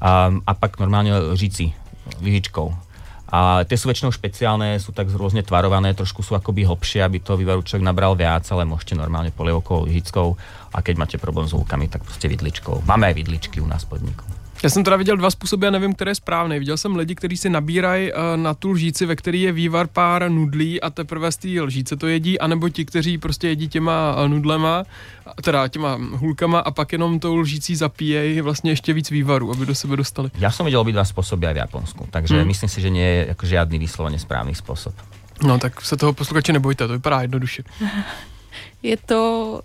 [0.02, 1.78] Um, a pak normálne lžici,
[2.26, 2.85] lyžičkou
[3.25, 7.33] a tie sú väčšinou špeciálne, sú tak rôzne tvarované, trošku sú akoby hlbšie, aby to
[7.33, 10.38] vývaru človek nabral viac, ale môžete normálne polievkou, lyžickou
[10.69, 12.85] a keď máte problém s húkami, tak proste vidličkou.
[12.85, 14.35] Máme aj vidličky u nás podniku.
[14.65, 16.60] Já jsem teda viděl dva způsoby, já nevím, který je správný.
[16.60, 20.30] Viděl jsem lidi, kteří si nabírají uh, na tu lžíci, ve který je vývar pár
[20.32, 24.28] nudlí a teprve z té lžíce to jedí, anebo ti, kteří prostě jedí těma uh,
[24.28, 24.84] nudlema,
[25.41, 29.75] teda těma hulkama a pak jenom tou lžící zapíjejí vlastně ještě víc vývaru, aby do
[29.75, 30.30] sebe dostali.
[30.38, 32.47] Já jsem viděl obidva způsoby aj v Japonsku, takže hmm.
[32.47, 34.93] myslím si, že nie je jako žádný vysloveně správný způsob.
[35.43, 37.63] No tak se toho posluchače nebojte, to vypadá jednoduše.
[38.84, 39.62] je to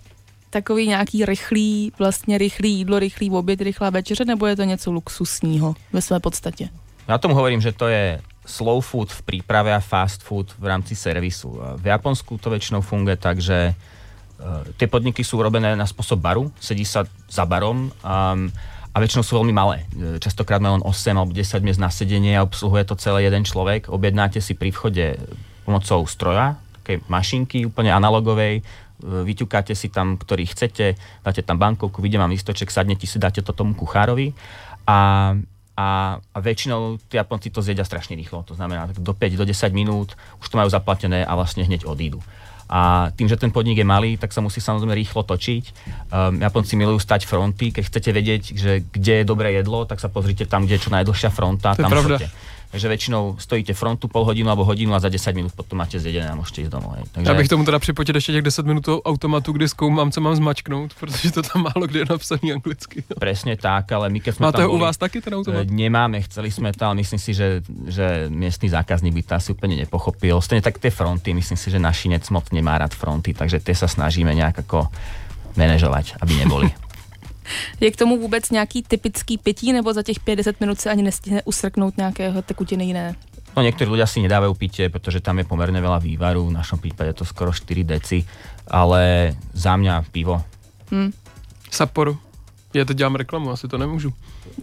[0.51, 5.75] takový nějaký rychlý, vlastně rychlý jídlo, rychlý oběd, rychlá večeře, nebo je to něco luxusního
[5.93, 6.69] ve své podstatě?
[7.07, 10.95] Já tomu hovorím, že to je slow food v príprave a fast food v rámci
[10.95, 11.59] servisu.
[11.77, 16.49] V Japonsku to väčšinou funguje tak, že uh, tie podniky sú robené na spôsob baru,
[16.57, 18.49] sedí sa za barom um,
[18.91, 19.87] a väčšinou sú veľmi malé.
[20.19, 23.87] Častokrát majú len 8 alebo 10 miest na sedenie a obsluhuje to celé jeden človek.
[23.87, 25.15] Objednáte si pri vchode
[25.63, 28.65] pomocou stroja, také mašinky úplne analogovej,
[29.01, 33.51] vyťukáte si tam, ktorý chcete, dáte tam bankovku, vidím vám listoček, sadnete si, dáte to
[33.51, 34.33] tomu kuchárovi
[34.85, 35.33] a
[35.71, 38.43] a, a väčšinou tí Japonci to zjedia strašne rýchlo.
[38.43, 41.87] To znamená, tak do 5, do 10 minút už to majú zaplatené a vlastne hneď
[41.87, 42.19] odídu.
[42.71, 45.63] A tým, že ten podnik je malý, tak sa musí samozrejme rýchlo točiť.
[46.07, 47.75] Um, Japonci milujú stať fronty.
[47.75, 50.91] Keď chcete vedieť, že kde je dobré jedlo, tak sa pozrite tam, kde je čo
[50.95, 51.75] najdlhšia fronta.
[51.75, 52.31] To tam je
[52.71, 56.31] Takže väčšinou stojíte frontu pol hodinu alebo hodinu a za 10 minút potom máte zjedené
[56.31, 56.95] a môžete ísť domov.
[57.11, 57.27] Takže...
[57.31, 60.93] Já bych tomu teda připočet ještě těch 10 minut automatu, kdy zkoumám, co mám zmačknout,
[60.99, 63.03] protože to tam málo kde je napsaný anglicky.
[63.09, 63.15] No.
[63.19, 65.67] Presne tak, ale my keď sme Máte tam boli, u vás taky ten automat?
[65.67, 67.59] E, nemáme, chceli sme to, ale myslím si, že,
[67.91, 70.39] že miestný zákazník by to asi úplne nepochopil.
[70.39, 73.91] Stejne tak tie fronty, myslím si, že našinec moc nemá rád fronty, takže tie sa
[73.91, 74.87] snažíme nejak ako
[75.59, 76.71] manažovať, aby neboli.
[77.79, 81.41] Je k tomu vůbec nějaký typický pití, nebo za těch 50 minut se ani nestihne
[81.45, 83.15] usrknout nějakého tekutiny jiné?
[83.51, 87.11] No niektorí ľudia si nedávajú pitie, pretože tam je pomerne veľa vývaru, v našom prípade
[87.11, 88.23] to skoro 4 deci,
[88.71, 90.39] ale za mňa pivo.
[90.87, 91.11] Hmm.
[91.67, 92.15] Sapporo.
[92.71, 94.13] Ja to dělám reklamu, asi to nemůžu.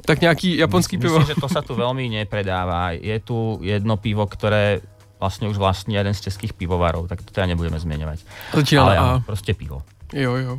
[0.05, 1.19] Tak nějaký japonský Myslím, pivo.
[1.19, 2.97] Myslím, že to sa tu veľmi nepredáva.
[2.97, 4.81] Je tu jedno pivo, ktoré
[5.21, 8.25] vlastne už vlastní jeden z českých pivovarov, tak to teda nebudeme zmieňovať.
[8.81, 9.85] Ale áno, proste pivo.
[10.17, 10.53] Jo, jo.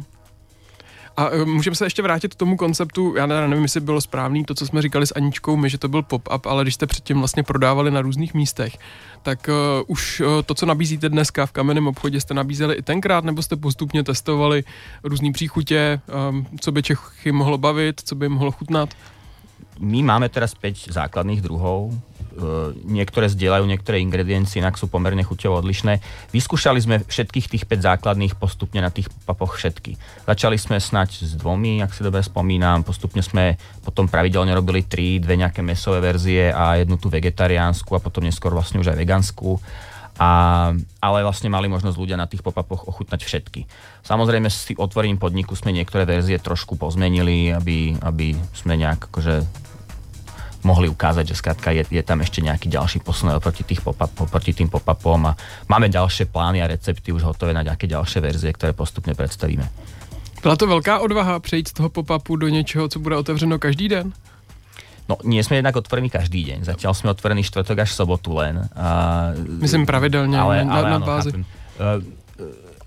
[1.19, 4.55] A e, můžeme se ještě vrátit k tomu konceptu, já nevím, jestli bylo správný to,
[4.55, 7.43] co jsme říkali s Aničkou, my, že to byl pop-up, ale když jste předtím vlastně
[7.43, 8.77] prodávali na různých místech,
[9.23, 13.23] tak uh, už uh, to, co nabízíte dneska v kamenném obchodě, jste nabízeli i tenkrát,
[13.23, 14.63] nebo jste postupně testovali
[15.03, 18.89] různé příchutě, um, co by Čechy mohlo bavit, co by jim mohlo chutnat?
[19.79, 21.93] My máme teraz 5 základných druhov,
[22.88, 25.99] niektoré zdieľajú niektoré ingrediencie, inak sú pomerne chuťovo odlišné.
[26.32, 29.99] Vyskúšali sme všetkých tých 5 základných postupne na tých papoch všetky.
[30.25, 35.19] Začali sme snať s dvomi, ak si dobre spomínam, postupne sme potom pravidelne robili tri,
[35.21, 39.62] dve nejaké mesové verzie a jednu tú vegetariánsku a potom neskôr vlastne už aj veganskú.
[40.19, 43.63] A, ale vlastne mali možnosť ľudia na tých pop-upoch ochutnať všetky.
[44.04, 49.68] Samozrejme s otvorením podniku sme niektoré verzie trošku pozmenili, aby, aby sme nejak akože
[50.63, 54.52] mohli ukázať, že skrátka je, je tam ešte nejaký ďalší posun oproti, tých pop oproti
[54.52, 55.38] tým pop-upom a
[55.72, 59.63] máme ďalšie plány a recepty už hotové na nejaké ďalšie verzie, ktoré postupne predstavíme.
[60.41, 64.13] Byla to velká odvaha přejít z toho pop-upu do něčeho, co bude otevřeno každý den?
[65.10, 66.69] No, nie sme jednak otvorení každý deň.
[66.69, 68.69] Zatiaľ sme otvorení štvrtok až sobotu len.
[68.78, 71.34] A, Myslím pravidelne, ale, na, ale, na bázi.
[71.34, 71.98] Uh,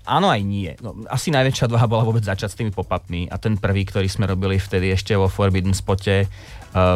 [0.07, 0.71] áno aj nie.
[0.79, 4.23] No, asi najväčšia dvaha bola vôbec začať s tými pop-upmi a ten prvý, ktorý sme
[4.23, 6.31] robili vtedy ešte vo Forbidden Spote,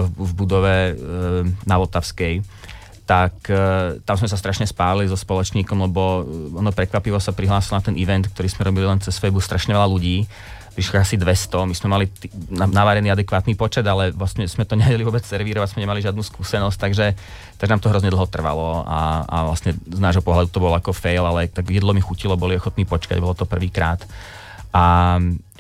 [0.10, 0.94] v budove e,
[1.70, 2.42] na Vltavskej
[3.08, 3.56] tak e,
[4.04, 6.28] tam sme sa strašne spálili so spoločníkom, lebo
[6.60, 9.88] ono prekvapivo sa prihlásilo na ten event, ktorý sme robili len cez Facebook, strašne veľa
[9.88, 10.28] ľudí.
[10.76, 15.08] Vyšlo asi 200, my sme mali t- navarený adekvátny počet, ale vlastne sme to nevedeli
[15.08, 17.16] vôbec servírovať, sme nemali žiadnu skúsenosť, takže,
[17.56, 20.92] takže nám to hrozne dlho trvalo a, a vlastne z nášho pohľadu to bolo ako
[20.92, 24.04] fail, ale tak jedlo mi chutilo, boli ochotní počkať, bolo to prvýkrát.
[24.76, 25.16] A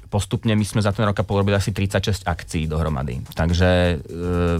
[0.07, 3.21] postupne my sme za ten rok a pol robili asi 36 akcií dohromady.
[3.35, 3.95] Takže e,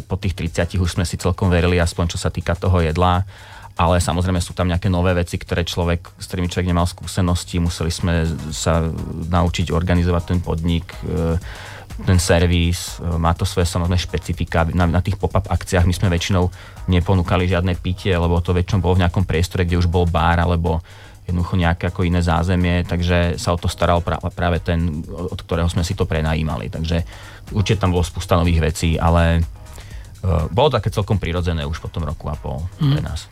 [0.04, 3.24] po tých 30 už sme si celkom verili, aspoň čo sa týka toho jedla.
[3.78, 7.62] Ale samozrejme sú tam nejaké nové veci, ktoré človek, s ktorými človek nemal skúsenosti.
[7.62, 8.90] Museli sme sa
[9.30, 11.38] naučiť organizovať ten podnik, e,
[12.04, 14.66] ten servis, e, má to svoje samozrejme špecifika.
[14.74, 16.50] Na, na tých pop-up akciách my sme väčšinou
[16.90, 20.82] neponúkali žiadne pitie, lebo to väčšinou bolo v nejakom priestore, kde už bol bar alebo
[21.28, 24.00] jednoducho nejaké ako iné zázemie, takže sa o to staral
[24.32, 26.72] práve ten, od ktorého sme si to prenajímali.
[26.72, 27.04] Takže
[27.52, 32.08] určite tam bolo spústa nových vecí, ale uh, bolo také celkom prirodzené už po tom
[32.08, 32.92] roku a pol mm.
[32.96, 33.28] pre nás.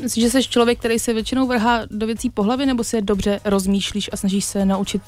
[0.00, 3.02] Myslíš, že jsi člověk, který se většinou vrhá do věcí po hlavě, nebo si je
[3.02, 5.02] dobře rozmýšlíš a snažíš se naučit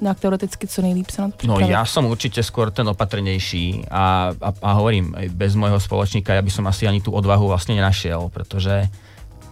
[0.00, 4.36] nejak teoreticky co nejlíp sa na to No ja som určite skôr ten opatrnejší a,
[4.36, 8.28] a, a hovorím, bez môjho spoločníka ja by som asi ani tú odvahu vlastne nenašiel,
[8.28, 8.92] pretože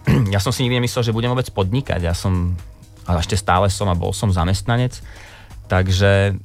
[0.33, 2.01] ja som si nikdy nemyslel, že budem vôbec podnikať.
[2.01, 2.53] Ja som,
[3.05, 5.01] a ešte stále som a bol som zamestnanec,
[5.65, 6.37] takže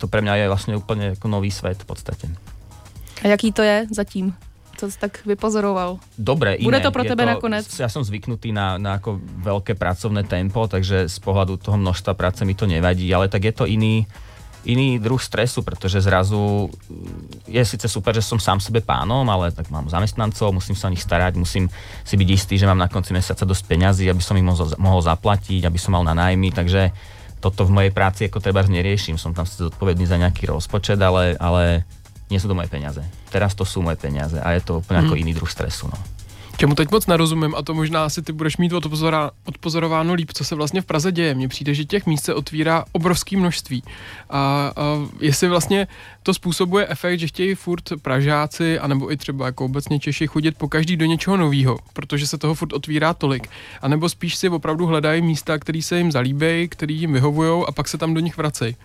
[0.00, 2.26] to pre mňa je vlastne úplne ako nový svet v podstate.
[3.22, 4.34] A jaký to je zatím?
[4.72, 6.00] Co si tak vypozoroval?
[6.18, 6.66] Dobre, iné.
[6.66, 7.68] Bude to pro tebe to, nakonec?
[7.78, 12.42] Ja som zvyknutý na, na ako veľké pracovné tempo, takže z pohľadu toho množstva práce
[12.42, 14.08] mi to nevadí, ale tak je to iný,
[14.62, 16.70] iný druh stresu, pretože zrazu
[17.50, 20.94] je síce super, že som sám sebe pánom, ale tak mám zamestnancov, musím sa o
[20.94, 21.66] nich starať, musím
[22.06, 25.00] si byť istý, že mám na konci mesiaca dosť peňazí, aby som ich mohol, mohol
[25.02, 26.94] zaplatiť, aby som mal na nájmy, takže
[27.42, 29.18] toto v mojej práci ako treba neriešim.
[29.18, 31.82] Som tam zodpovedný za nejaký rozpočet, ale, ale
[32.30, 33.02] nie sú to moje peniaze.
[33.34, 35.04] Teraz to sú moje peniaze a je to úplne mm.
[35.10, 35.90] ako iný druh stresu.
[35.90, 35.98] No
[36.62, 40.44] čemu teď moc nerozumím a to možná asi ty budeš mít odpozora, odpozorováno líp, co
[40.44, 41.34] se vlastně v Praze děje.
[41.34, 43.82] Mně přijde, že těch míst se otvírá obrovské množství.
[44.30, 44.82] A, a
[45.20, 45.86] jestli vlastně
[46.22, 50.68] to způsobuje efekt, že chtějí furt Pražáci, anebo i třeba jako obecně Češi chodit po
[50.68, 53.50] každý do něčeho nového, protože se toho furt otvírá tolik.
[53.82, 57.72] A nebo spíš si opravdu hledají místa, které se jim zalíbejí, které jim vyhovují a
[57.72, 58.76] pak se tam do nich vracejí.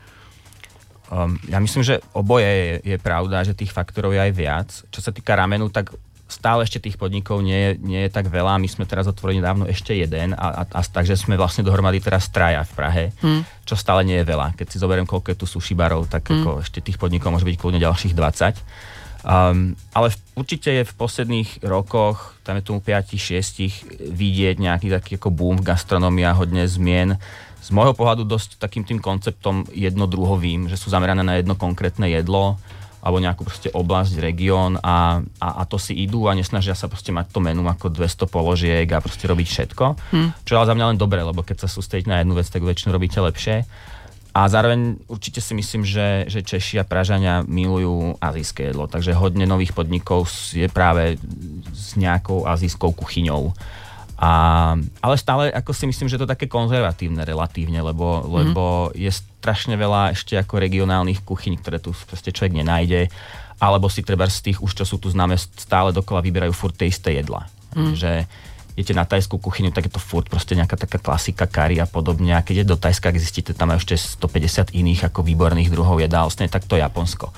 [1.08, 4.70] Um, ja myslím, že oboje je, je pravda, že tých faktorov je aj viac.
[4.92, 5.96] Čo sa týka ramenu, tak
[6.38, 8.62] stále ešte tých podnikov nie nie je tak veľa.
[8.62, 12.30] My sme teraz otvorili dávno ešte jeden, a, a, a takže sme vlastne dohromady teraz
[12.30, 13.66] traja v Prahe, hmm.
[13.66, 14.54] čo stále nie je veľa.
[14.54, 16.46] Keď si zoberiem, koľko je tu sushi barov, tak hmm.
[16.46, 19.26] ako ešte tých podnikov môže byť kľudne ďalších 20.
[19.28, 25.18] Um, ale v, určite je v posledných rokoch, tam je tomu 5-6, vidieť nejaký taký
[25.18, 27.18] ako boom v gastronomii a hodne zmien.
[27.60, 32.56] Z môjho pohľadu dosť takým tým konceptom jednodruhovým, že sú zamerané na jedno konkrétne jedlo
[33.02, 37.14] alebo nejakú proste oblasť, región a, a, a to si idú a nesnažia sa proste
[37.14, 39.86] mať to menu ako 200 položiek a proste robiť všetko.
[40.12, 40.30] Hmm.
[40.44, 42.92] Čo ale za mňa len dobre, lebo keď sa sústrediť na jednu vec, tak väčšinu
[42.92, 43.64] robíte lepšie.
[44.38, 49.50] A zároveň určite si myslím, že, že Češi a Pražania milujú azijské jedlo, takže hodne
[49.50, 51.18] nových podnikov je práve
[51.74, 53.58] s nejakou azijskou kuchyňou.
[54.18, 58.34] A, ale stále ako si myslím, že to je také konzervatívne relatívne, lebo, mm-hmm.
[58.34, 58.64] lebo
[58.98, 63.14] je strašne veľa ešte ako regionálnych kuchyň, ktoré tu proste človek nenájde,
[63.62, 66.90] alebo si treba z tých už, čo sú tu známe, stále dokola vyberajú furt tie
[66.90, 67.46] isté jedla.
[67.78, 67.94] Mm.
[67.94, 68.12] Že
[68.78, 72.38] idete na tajskú kuchyňu, tak je to furt proste nejaká taká klasika, kari a podobne.
[72.38, 76.30] A keď je do Tajska, ak zistíte, tam ešte 150 iných ako výborných druhov jedál,
[76.30, 77.34] vlastne tak to Japonsko.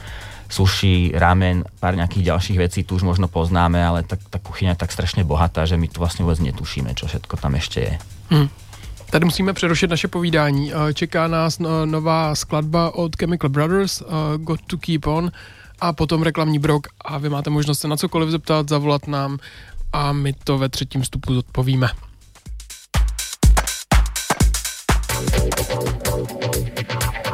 [0.49, 4.81] Sushi, ramen, pár nejakých ďalších vecí tu už možno poznáme, ale tak, tá kuchyňa je
[4.81, 7.93] tak strašne bohatá, že my tu vlastne vôbec netušíme, čo všetko tam ešte je.
[8.33, 8.49] Hmm.
[9.09, 10.73] Tady musíme přerušit naše povídání.
[10.73, 14.07] Eh, čeká nás no, nová skladba od Chemical Brothers, uh,
[14.37, 15.31] Got to Keep On,
[15.81, 19.37] a potom reklamní brok a vy máte možnost se na cokoliv zeptat, zavolat nám
[19.93, 21.33] a my to ve třetím stupu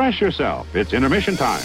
[0.00, 0.74] Refresh yourself.
[0.74, 1.60] It's intermission time.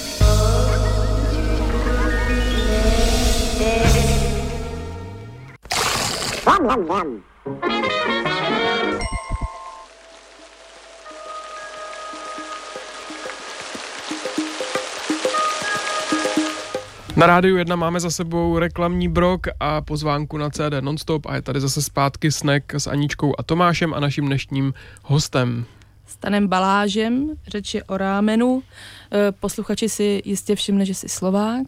[17.16, 21.42] Na rádiu 1 máme za sebou reklamní brok a pozvánku na CD Nonstop a je
[21.42, 24.74] tady zase zpátky Snack s Aničkou a Tomášem a naším dnešním
[25.04, 25.66] hostem.
[26.08, 28.64] Stanem Balážem, řeč je o rámenu.
[29.12, 31.68] E, posluchači si jistě všimne, že jsi Slovák.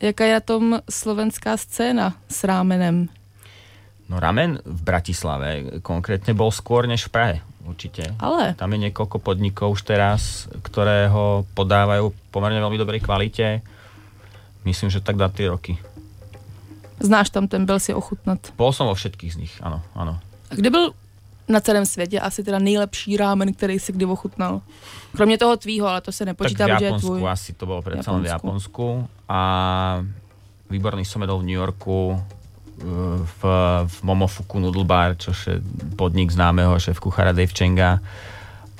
[0.00, 3.08] Jaká je na tom slovenská scéna s rámenem?
[4.10, 8.12] No ramen v Bratislave konkrétne bol skôr než v Prahe, určite.
[8.18, 8.52] Ale?
[8.58, 13.62] Tam je niekoľko podnikov už teraz, ktoré ho podávajú pomerne veľmi dobrej kvalite.
[14.66, 15.78] Myslím, že tak dá 3 roky.
[17.00, 18.52] Znáš tam ten, byl si ochutnat?
[18.58, 20.18] Bol som vo všetkých z nich, áno, áno.
[20.50, 20.92] A kde byl
[21.48, 24.60] na celém světě asi teda nejlepší rámen, který si kdy ochutnal.
[25.16, 27.28] Kromě toho tvýho, ale to se nepočítá, tak v je tvůj.
[27.28, 29.08] asi to bolo predsa v Japonsku.
[29.28, 29.40] A
[30.70, 32.20] výborný som jedol v New Yorku uh,
[33.20, 33.40] v,
[33.86, 35.60] v Momofuku Noodle Bar, čo je
[35.96, 38.00] podnik známeho šéf kuchára Dave Chenga.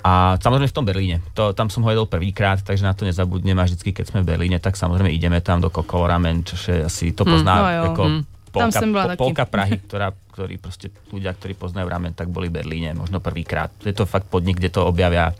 [0.02, 1.22] A samozrejme v tom Berlíne.
[1.38, 4.34] To, tam som ho jedol prvýkrát, takže na to nezabudnem a vždycky, keď sme v
[4.34, 7.82] Berlíne, tak samozrejme ideme tam do Kokolo Ramen, čo je asi to pozná no jo.
[7.92, 8.22] ako Mm.
[8.52, 12.52] Polka, Tam som bola polka Prahy, ktorá, ktorí proste ľudia, ktorí poznajú ramen, tak boli
[12.52, 13.72] v Berlíne možno prvýkrát.
[13.80, 15.32] Je to fakt podnik, kde to objavia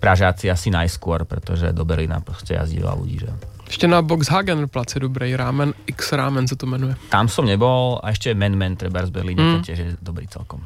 [0.00, 3.16] Pražáci asi najskôr, pretože do Berlína proste jazdí veľa ľudí.
[3.20, 3.30] Že?
[3.70, 6.96] Ještě na Boxhagen Place je dobrý rámen, X rámen se to jmenuje.
[7.08, 9.52] Tam som nebol a ešte Men Men treba z Berlíne, Mm.
[9.60, 10.64] to tiež je dobrý celkom.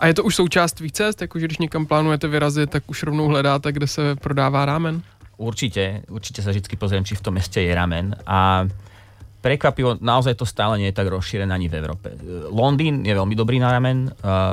[0.00, 3.26] A je to už součást tvých cest, jakože když někam plánujete vyrazit, tak už rovnou
[3.28, 5.02] hledáte, kde se prodává rámen?
[5.38, 8.68] Určite, určite sa vždy pozriem, či v tom meste je ramen a
[9.42, 12.14] prekvapivo, naozaj to stále nie je tak rozšírené ani v Európe.
[12.14, 14.10] E, Londýn je veľmi dobrý na ramen, e,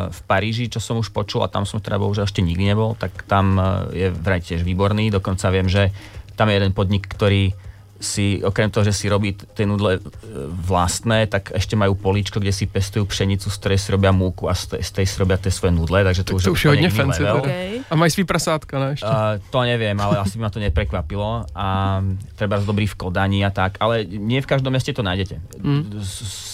[0.09, 3.13] v Paríži, čo som už počul, a tam som teda bohužiaľ ešte nikdy nebol, tak
[3.29, 3.63] tam e,
[3.93, 5.93] je vraj tiež výborný, dokonca viem, že
[6.33, 7.53] tam je jeden podnik, ktorý
[7.99, 10.01] si, okrem toho, že si robí tie nudle e,
[10.49, 14.55] vlastné, tak ešte majú políčko, kde si pestujú pšenicu, z ktorej si robia múku a
[14.55, 16.59] z tej, z tej si robia tie svoje nudle, takže to, Tak už to už
[16.63, 17.43] je úplne hodně iný fancy level.
[17.43, 17.83] Okay.
[17.89, 18.87] A mají svý prasátka, ne?
[18.89, 19.05] Ještě?
[19.05, 21.43] Uh, to neviem, ale asi by ma to neprekvapilo.
[21.55, 21.99] A
[22.39, 25.41] treba dobrý v Kodani a tak, ale nie v každom meste to nájdete.
[25.59, 25.99] Mm.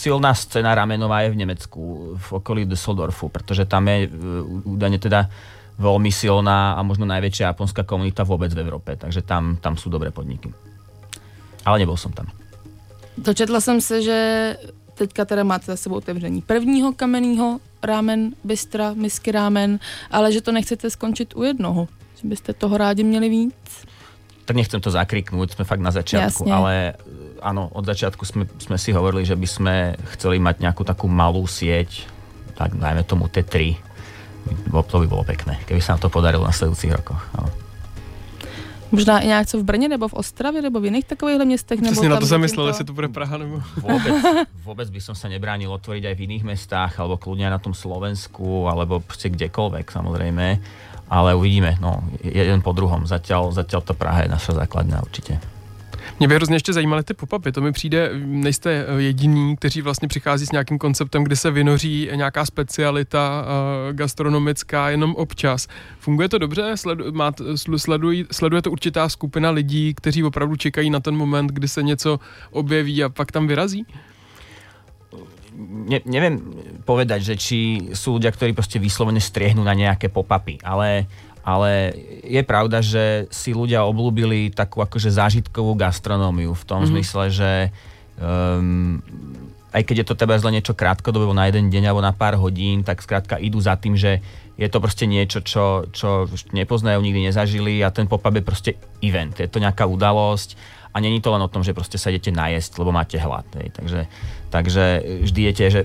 [0.02, 1.82] Silná scéna ramenová je v Nemecku,
[2.18, 5.30] v okolí Düsseldorfu, pretože tam je uh, údajne teda
[5.76, 10.08] veľmi silná a možno najväčšia japonská komunita vôbec v Európe, takže tam, tam sú dobré
[10.08, 10.48] podniky.
[11.66, 12.30] Ale nebol som tam.
[13.18, 14.18] Dočetla jsem se, že
[14.94, 19.80] teďka teda máte za sebou otevření prvního kamenného rámen, bystra, misky rámen,
[20.12, 21.88] ale že to nechcete skončit u jednoho.
[22.22, 23.86] Že byste toho rádi měli víc.
[24.46, 26.54] tak nechcem to zakriknúť, sme fakt na začiatku, Jasne.
[26.54, 26.94] ale e,
[27.42, 29.76] áno, od začiatku sme, sme si hovorili, že by sme
[30.14, 32.06] chceli mať nejakú takú malú sieť,
[32.54, 33.74] tak dajme tomu T3.
[34.70, 37.18] Bo- To by bolo pekné, keby sa nám to podarilo na sledujúcich rokoch.
[37.34, 37.50] Áno.
[38.96, 41.82] Možná i nějak co v Brně nebo v Ostravě nebo v jiných takovýchhle městech.
[41.82, 43.62] Nebo Přesně na to zatím jsem myslel, jestli to bude Praha nebo...
[43.84, 44.16] Vôbec,
[44.68, 47.76] vôbec by som sa nebránil otvoriť aj v iných mestách, alebo kľudne aj na tom
[47.76, 50.46] Slovensku, alebo proste kdekoľvek samozrejme.
[51.06, 53.06] Ale uvidíme, no, jeden po druhom.
[53.06, 55.55] Zatiaľ, zatiaľ to Praha je naša základňa určite.
[56.20, 57.52] Mě by hrozně ještě zajímaly ty pop-upy.
[57.52, 62.46] To mi přijde, nejste jediní, kteří vlastně přichází s nějakým konceptem, kdy se vynoří nějaká
[62.46, 65.68] specialita uh, gastronomická jenom občas.
[66.00, 66.78] Funguje to dobře?
[66.78, 71.52] Sledu, máte, sl- sledují, sleduje to určitá skupina lidí, kteří opravdu čekají na ten moment,
[71.52, 72.20] kdy se něco
[72.52, 73.86] objeví a pak tam vyrazí?
[75.56, 76.36] ne, neviem
[76.84, 77.60] povedať, že či
[77.96, 81.08] sú ľudia, ktorí proste vyslovene striehnú na nejaké pop-upy, ale,
[81.46, 81.94] ale
[82.26, 86.90] je pravda, že si ľudia oblúbili takú akože zážitkovú gastronómiu v tom mm-hmm.
[86.90, 87.52] zmysle, že
[88.18, 88.98] um,
[89.70, 92.82] aj keď je to teba zle niečo krátkodobé, na jeden deň alebo na pár hodín,
[92.82, 94.26] tak skrátka idú za tým, že
[94.58, 96.26] je to proste niečo, čo, čo
[96.56, 98.72] nepoznajú, nikdy nezažili a ten pop-up je proste
[99.06, 99.36] event.
[99.36, 100.56] Je to nejaká udalosť
[100.96, 103.44] a není to len o tom, že proste sa idete najesť, lebo máte hlad.
[103.60, 103.76] Hej.
[103.76, 104.02] Takže,
[104.48, 104.84] takže
[105.28, 105.82] vždy jete, že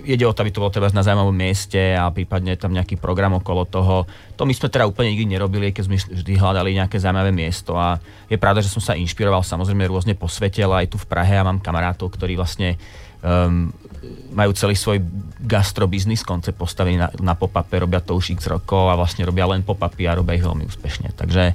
[0.00, 3.36] ide o to, aby to bolo treba na zaujímavom mieste a prípadne tam nejaký program
[3.36, 4.08] okolo toho.
[4.40, 8.00] To my sme teda úplne nikdy nerobili, keď sme vždy hľadali nejaké zaujímavé miesto a
[8.32, 11.36] je pravda, že som sa inšpiroval samozrejme rôzne po svete, ale aj tu v Prahe
[11.36, 12.80] a mám kamarátov, ktorí vlastne
[13.20, 13.68] um,
[14.32, 15.04] majú celý svoj
[15.44, 19.60] gastrobiznis koncept postavený na, na pop-upe, robia to už x rokov a vlastne robia len
[19.60, 21.12] pop-upy a robia ich veľmi úspešne.
[21.14, 21.52] Takže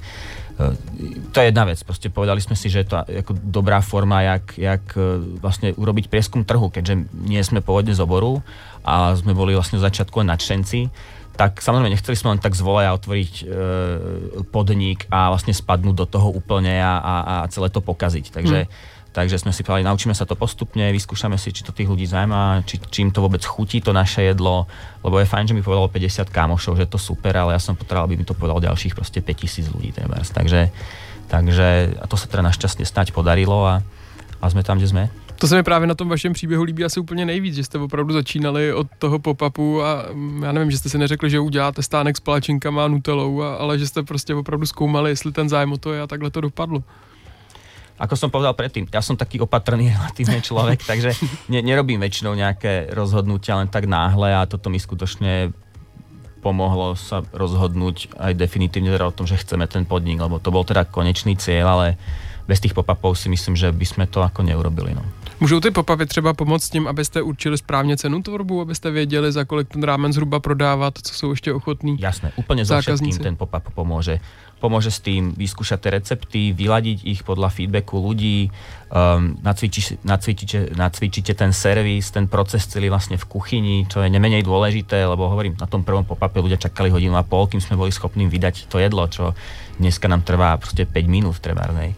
[1.31, 1.77] to je jedna vec.
[1.85, 6.09] Proste povedali sme si, že je to ako dobrá forma, jak, jak uh, vlastne urobiť
[6.09, 8.41] prieskum trhu, keďže nie sme pôvodne z oboru
[8.81, 10.89] a sme boli vlastne v začiatku nadšenci,
[11.37, 13.45] tak samozrejme nechceli sme len tak z voleja otvoriť e,
[14.49, 18.33] podnik a vlastne spadnúť do toho úplne a, a, a celé to pokaziť.
[18.33, 18.73] Takže, hmm.
[19.11, 22.63] Takže sme si povedali, naučíme sa to postupne, vyskúšame si, či to tých ľudí zaujíma,
[22.67, 24.67] či, či im to vôbec chutí to naše jedlo,
[25.03, 28.07] lebo je fajn, že mi povedalo 50 kamošov, že to super, ale ja som potreboval,
[28.07, 29.89] aby mi to povedalo ďalších proste 5000 ľudí.
[29.95, 30.29] Trebárs.
[30.29, 30.69] Takže,
[31.31, 33.81] takže a to sa teda našťastne snať podarilo a,
[34.41, 35.05] a sme tam, kde sme.
[35.39, 38.13] To se mi právě na tom vašem příběhu líbí asi úplně nejvíc, že jste opravdu
[38.13, 42.17] začínali od toho pop-upu a mm, já nevím, že jste si neřekli, že uděláte stánek
[42.17, 45.77] s palačinkama a nutelou, a, ale že jste prostě opravdu zkoumali, jestli ten zájem o
[45.77, 46.83] to je a takhle to dopadlo.
[47.97, 51.17] Ako som povedal predtým, ja som taký opatrný relatívne človek, takže
[51.49, 55.51] ne, nerobím väčšinou nejaké rozhodnutia len tak náhle a toto mi skutočne
[56.37, 60.63] pomohlo sa rozhodnúť aj definitívne teda o tom, že chceme ten podnik, lebo to bol
[60.63, 61.87] teda konečný cieľ, ale
[62.47, 64.95] bez tých pop-upov si myslím, že by sme to ako neurobili.
[64.95, 65.03] No.
[65.39, 69.67] Můžou ty popavy třeba pomoct tím, abyste určili správně cenu tvorbu, abyste věděli, za kolik
[69.67, 71.97] ten rámen zhruba prodávat, co jsou ještě ochotní?
[71.99, 74.17] Jasné, úplne so všetkým ten pop-up pomôže.
[74.57, 78.49] Pomôže s tým vyskúšať tie recepty, vyladiť ich podľa feedbacku ľudí,
[78.89, 84.41] um, nacvičíte, nacvičíte, nacvičíte ten servis, ten proces celý vlastne v kuchyni, čo je nemenej
[84.41, 87.93] dôležité, lebo hovorím, na tom prvom pop-upe ľudia čakali hodinu a pol, kým sme boli
[87.93, 89.37] schopní vydať to jedlo, čo
[89.77, 91.93] dneska nám trvá proste 5 minút treba, nej.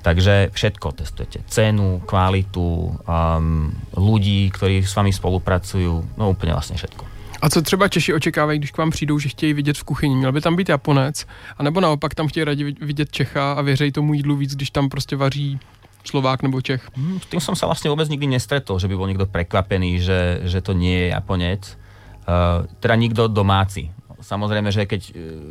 [0.00, 1.44] Takže všetko testujete.
[1.44, 3.68] Cenu, kvalitu, um,
[4.00, 7.09] ľudí, ktorí s vami spolupracujú, no úplne vlastne všetko.
[7.40, 10.16] A co třeba Češi očekávají, když k vám přijdou, že chtějí vidět v kuchyni?
[10.16, 11.26] Měl by tam být Japonec,
[11.58, 15.16] anebo naopak tam chtějí rádi vidět Čecha a věřejí tomu jídlu víc, když tam prostě
[15.16, 15.60] vaří
[16.04, 16.88] Slovák nebo Čech?
[16.96, 20.64] Hmm, tým som sa vlastne vôbec nikdy nestretol, že by bol niekto prekvapený, že, že
[20.64, 21.76] to nie je Japonec.
[22.24, 23.92] Uh, teda nikto domáci.
[24.20, 25.02] Samozrejme, že keď,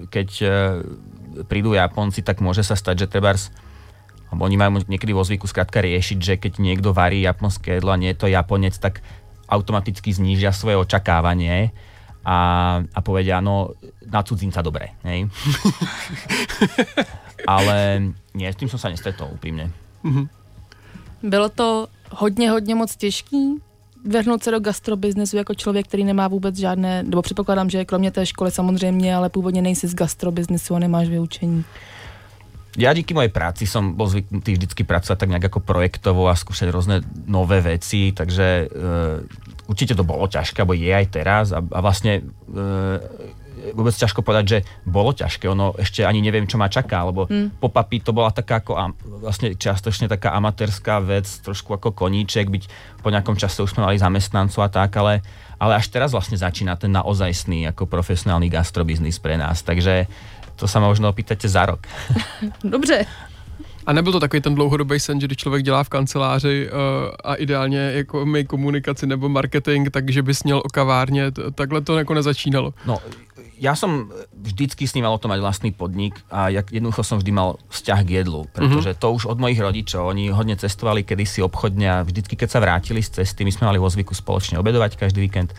[0.10, 0.52] keď uh,
[1.46, 3.54] prídu Japonci, tak môže sa stať, že trebárs
[4.30, 8.14] oni majú niekedy vo zvyku skrátka riešiť, že keď niekto varí japonské jedlo a nie
[8.14, 9.02] je to Japonec, tak
[9.50, 11.74] automaticky znížia svoje očakávanie
[12.26, 12.38] a,
[12.86, 13.74] a povedia, no
[14.06, 14.94] na cudzinca dobre.
[15.04, 15.26] Hej?
[17.50, 19.74] Ale nie, s tým som sa nestretol úprimne.
[20.06, 20.26] Mm-hmm.
[21.24, 23.60] Bylo to hodně, hodně moc těžký
[24.06, 28.26] vrhnout se do gastrobiznesu jako člověk, který nemá vůbec žádné, nebo předpokládám, že kromě té
[28.26, 31.66] školy samozřejmě, ale původně nejsi z gastrobiznesu a nemáš vyučení
[32.78, 36.70] ja díky mojej práci som bol zvyknutý vždycky pracovať tak nejak ako projektovo a skúšať
[36.70, 38.66] rôzne nové veci, takže e,
[39.66, 42.60] určite to bolo ťažké, alebo je aj teraz a, a vlastne e,
[43.74, 47.60] vôbec ťažko povedať, že bolo ťažké, ono ešte ani neviem, čo ma čaká, lebo mm.
[47.60, 52.64] popapy to bola taká ako vlastne častočne taká amatérska vec, trošku ako koníček, byť
[53.04, 55.22] po nejakom čase už sme mali zamestnancov a tak, ale,
[55.60, 60.08] ale až teraz vlastne začína ten naozajstný ako profesionálny gastrobiznis pre nás, takže
[60.60, 61.88] to sa možno opýtate za rok.
[62.64, 63.06] Dobře.
[63.86, 66.78] A nebyl to takový ten dlouhodobý sen, že když člověk dělá v kanceláři uh,
[67.24, 71.98] a ideálně jako my komunikaci nebo marketing, takže bys měl o kavárně, t- takhle to
[71.98, 72.74] jako nezačínalo?
[72.86, 73.02] No,
[73.60, 77.60] ja som vždycky sníval o tom mať vlastný podnik a jak, jednoducho som vždy mal
[77.68, 79.04] vzťah k jedlu, pretože mm-hmm.
[79.04, 83.04] to už od mojich rodičov, oni hodne cestovali kedysi obchodne a vždycky, keď sa vrátili
[83.04, 85.52] z cesty, my sme mali vo zvyku spoločne obedovať každý víkend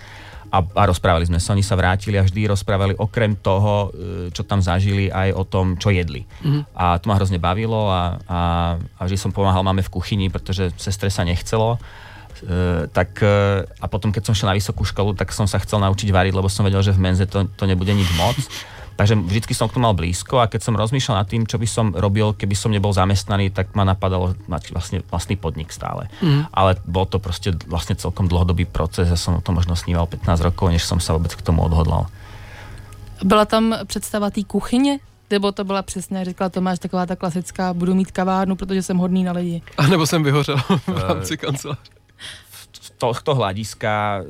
[0.50, 1.54] a, a rozprávali sme sa.
[1.54, 5.78] Oni sa vrátili a vždy rozprávali okrem toho, e, čo tam zažili, aj o tom,
[5.78, 6.26] čo jedli.
[6.42, 6.74] Mm-hmm.
[6.74, 8.40] A to ma hrozne bavilo a, a,
[8.98, 11.78] a vždy som pomáhal máme v kuchyni, pretože sestre sa nechcelo.
[12.40, 15.76] Uh, tak, uh, a potom, keď som šiel na vysokú školu, tak som sa chcel
[15.84, 18.38] naučiť variť, lebo som vedel, že v menze to, to nebude nič moc.
[19.00, 21.64] Takže vždycky som k tomu mal blízko a keď som rozmýšľal nad tým, čo by
[21.64, 26.12] som robil, keby som nebol zamestnaný, tak ma napadalo mať vlastne vlastný podnik stále.
[26.20, 26.44] Mm.
[26.52, 30.44] Ale bol to proste vlastne celkom dlhodobý proces a som o tom možno sníval 15
[30.44, 32.12] rokov, než som sa vôbec k tomu odhodlal.
[33.24, 35.00] Byla tam představa té kuchyně?
[35.30, 39.24] Nebo to byla přesně, řekla Tomáš, taková ta klasická, budu mít kavárnu, protože jsem hodný
[39.24, 39.62] na lidi.
[39.78, 41.80] A nebo jsem vyhořel v rámci kanceláře.
[42.80, 44.24] Z tohto hľadiska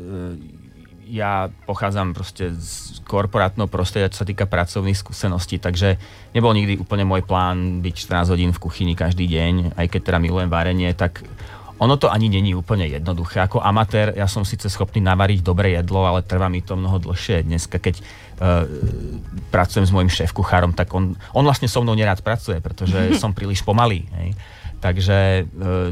[1.10, 5.98] ja pochádzam proste z korporátneho prostredia, čo sa týka pracovných skúseností, takže
[6.30, 10.18] nebol nikdy úplne môj plán byť 14 hodín v kuchyni každý deň, aj keď teda
[10.22, 11.26] milujem varenie, tak
[11.80, 13.40] ono to ani není úplne jednoduché.
[13.40, 17.48] Ako amatér ja som síce schopný navariť dobré jedlo, ale trvá mi to mnoho dlhšie.
[17.48, 18.68] Dneska, keď uh,
[19.48, 23.64] pracujem s môjim šéf-kuchárom, tak on, on vlastne so mnou nerád pracuje, pretože som príliš
[23.64, 24.04] pomalý.
[24.12, 24.36] Hej.
[24.80, 25.42] Takže e,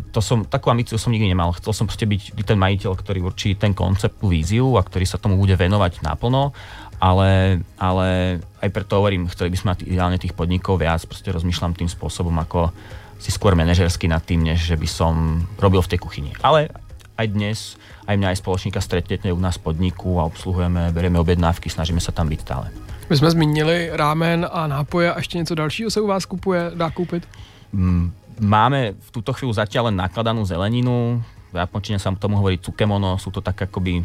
[0.09, 1.53] to som, takú ambíciu som nikdy nemal.
[1.61, 5.21] Chcel som proste byť ten majiteľ, ktorý určí ten koncept, tú víziu a ktorý sa
[5.21, 6.57] tomu bude venovať naplno,
[6.97, 11.77] ale, ale aj preto hovorím, chceli by sme mať ideálne tých podnikov viac, proste rozmýšľam
[11.77, 12.73] tým spôsobom, ako
[13.21, 16.33] si skôr manažersky nad tým, než že by som robil v tej kuchyni.
[16.41, 16.73] Ale
[17.19, 17.59] aj dnes,
[18.07, 22.15] aj mňa aj spoločníka stretnete u nás v podniku a obsluhujeme, berieme objednávky, snažíme sa
[22.15, 22.71] tam byť stále.
[23.11, 26.91] My jsme zmínili rámen a nápoje a ještě něco dalšího se u vás kupuje, dá
[26.91, 27.29] koupit?
[27.73, 31.19] Mm, Máme v túto chvíľu zatiaľ len nakladanú zeleninu,
[31.49, 34.05] v japončine sa tomu hovorí cukemono, sú to tak akoby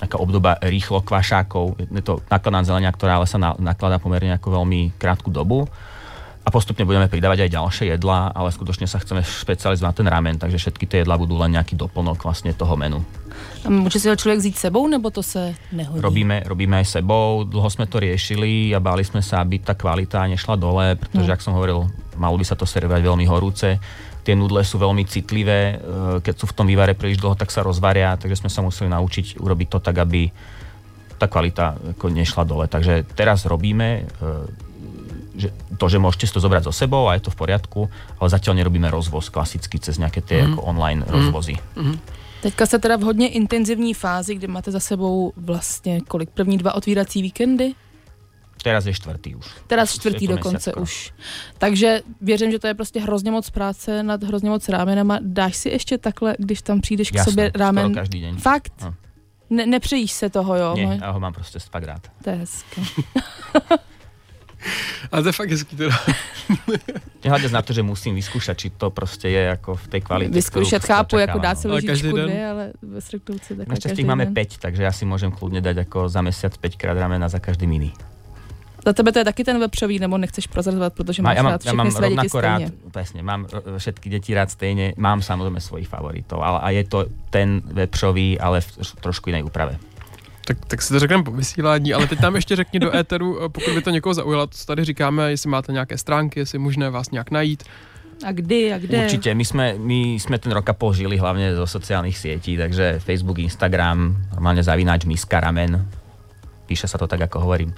[0.00, 1.76] taká obdoba rýchlo kvašákov.
[1.76, 5.68] Je to nakladaná zelenia, ktorá ale sa na, nakladá pomerne ako veľmi krátku dobu.
[6.50, 10.58] Postupne budeme pridávať aj ďalšie jedlá, ale skutočne sa chceme špecializovať na ten ramen, takže
[10.58, 13.00] všetky tie jedlá budú len nejaký doplnok vlastne toho menu.
[13.64, 16.00] Môže si ho človek zíť sebou, nebo to sa nehodí?
[16.00, 20.26] Robíme, robíme aj sebou, dlho sme to riešili a báli sme sa, aby tá kvalita
[20.28, 21.36] nešla dole, pretože, hmm.
[21.36, 21.86] ak som hovoril,
[22.16, 23.76] malo by sa to servovať veľmi horúce.
[24.20, 25.74] Tie nudle sú veľmi citlivé, e,
[26.20, 29.40] keď sú v tom vývare príliš dlho, tak sa rozvaria, takže sme sa museli naučiť
[29.40, 30.28] urobiť to tak, aby
[31.20, 32.64] tá kvalita nešla dole.
[32.64, 34.02] Takže teraz robíme e,
[35.40, 35.48] že
[35.80, 37.80] to, že môžete si to zobrať so sebou a je to v poriadku,
[38.20, 40.46] ale zatiaľ nerobíme rozvoz klasicky cez nejaké tie mm.
[40.52, 41.10] ako online mm.
[41.10, 41.56] rozvozy.
[41.76, 41.96] Mm.
[42.40, 46.30] Teďka jste teda v hodně intenzivní fázi, kdy máte za sebou vlastně kolik?
[46.30, 47.74] První dva otvírací víkendy?
[48.62, 49.46] Teraz je čtvrtý už.
[49.66, 51.12] Teraz čtvrtý dokonce už.
[51.58, 55.18] Takže věřím, že to je prostě hrozně moc práce nad hrozně moc rámenama.
[55.22, 57.94] Dáš si ještě takhle, když tam přijdeš Jasne, k sobě rámen?
[57.94, 58.36] každý deň.
[58.36, 58.72] Fakt?
[58.82, 58.94] No.
[59.50, 60.74] Ne, nepřejíš se toho, jo?
[60.74, 62.06] Nie, ja ho mám proste fakt rád.
[62.22, 62.80] To je hezké.
[65.12, 65.96] Ale to je fakt hezký teda.
[67.24, 70.32] Nehľadiac na to, že musím vyskúšať, či to proste je ako v tej kvalite.
[70.32, 72.28] Vyskúšať chápu, jako dát si Ale ložičku každý den?
[72.28, 74.34] dvě, ale ve strukturce takhle Našťastie máme den.
[74.34, 77.66] 5, takže ja si môžem kľudne dať ako za mesiac 5 krát ramena za každý
[77.68, 77.92] mini.
[78.80, 81.60] Za tebe to je taky ten vepřový, nebo nechceš prozrazovat, protože máš ja mám, rád
[81.60, 82.72] ja všechny mám rovnako rád, stejně.
[82.90, 86.98] presne, mám ro- všetky deti rád stejne, mám samozrejme svojich favoritov, ale a je to
[87.28, 89.76] ten vepřový, ale v troš- trošku inej úprave.
[90.50, 93.48] Tak, tak si to řekneme po vysílání, ale teď nám ještě řekni do éteru, eh,
[93.48, 96.90] pokud by to někoho zaujalo, co tady říkáme, jestli máte nějaké stránky, jestli je možné
[96.90, 97.62] vás nějak najít.
[98.26, 99.04] A kdy, a kde?
[99.04, 103.00] Určite, my sme, my sme ten rok a pol žili hlavne zo sociálnych sietí, takže
[103.00, 105.88] Facebook, Instagram, normálne zavináč Miska Ramen,
[106.68, 107.72] píše sa to tak, ako hovorím.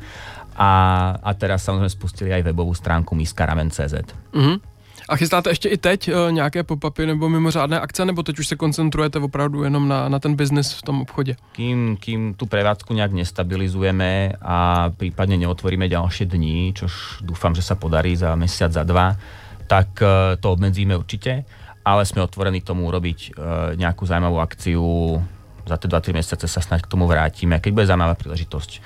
[0.59, 3.95] A, a teraz samozrejme spustili aj webovú stránku miskaramen.cz.
[4.35, 4.72] Mhm.
[5.13, 8.57] A chystáte ještě i teď uh, nějaké pop-upy nebo mimořádné akce, nebo teď už se
[8.57, 11.37] koncentrujete opravdu jenom na, na ten biznis v tom obchodě?
[11.53, 17.77] Kým, kým tú prevádzku nejak nestabilizujeme a prípadne neotvoríme ďalšie dni, čož dúfam, že sa
[17.77, 19.21] podarí za mesiac, za dva,
[19.69, 21.45] tak eh, to obmedzíme určite,
[21.85, 23.33] ale sme otvorení tomu urobiť eh,
[23.77, 25.21] nejakú zaujímavú akciu.
[25.69, 28.81] Za tie 2-3 mesiace sa snáď k tomu vrátime, keď bude zaujímavá príležitosť.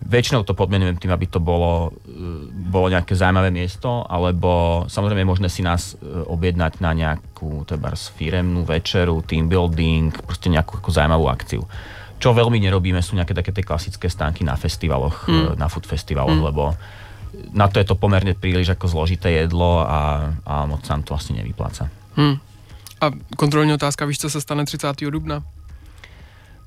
[0.00, 5.32] Väčšinou to podmienujem tým, aby to bolo, eh, bolo nejaké zaujímavé miesto, alebo samozrejme je
[5.32, 10.90] možné si nás eh, objednať na nejakú tebars firemnú večeru, team building, proste nejakú ako
[10.90, 11.62] zaujímavú akciu.
[12.20, 15.56] Čo veľmi nerobíme, sú nejaké také tie klasické stánky na festivaloch, mm.
[15.56, 16.46] na food festivaloch, mm.
[16.52, 16.76] lebo
[17.52, 21.32] na to je to pomerne príliš ako zložité jedlo a, a moc sa to asi
[21.32, 21.88] nevypláca.
[22.18, 22.36] Hm.
[23.00, 24.96] A kontrolní otázka, víš, co se stane 30.
[25.10, 25.42] dubna?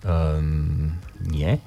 [0.03, 1.57] Um, nie?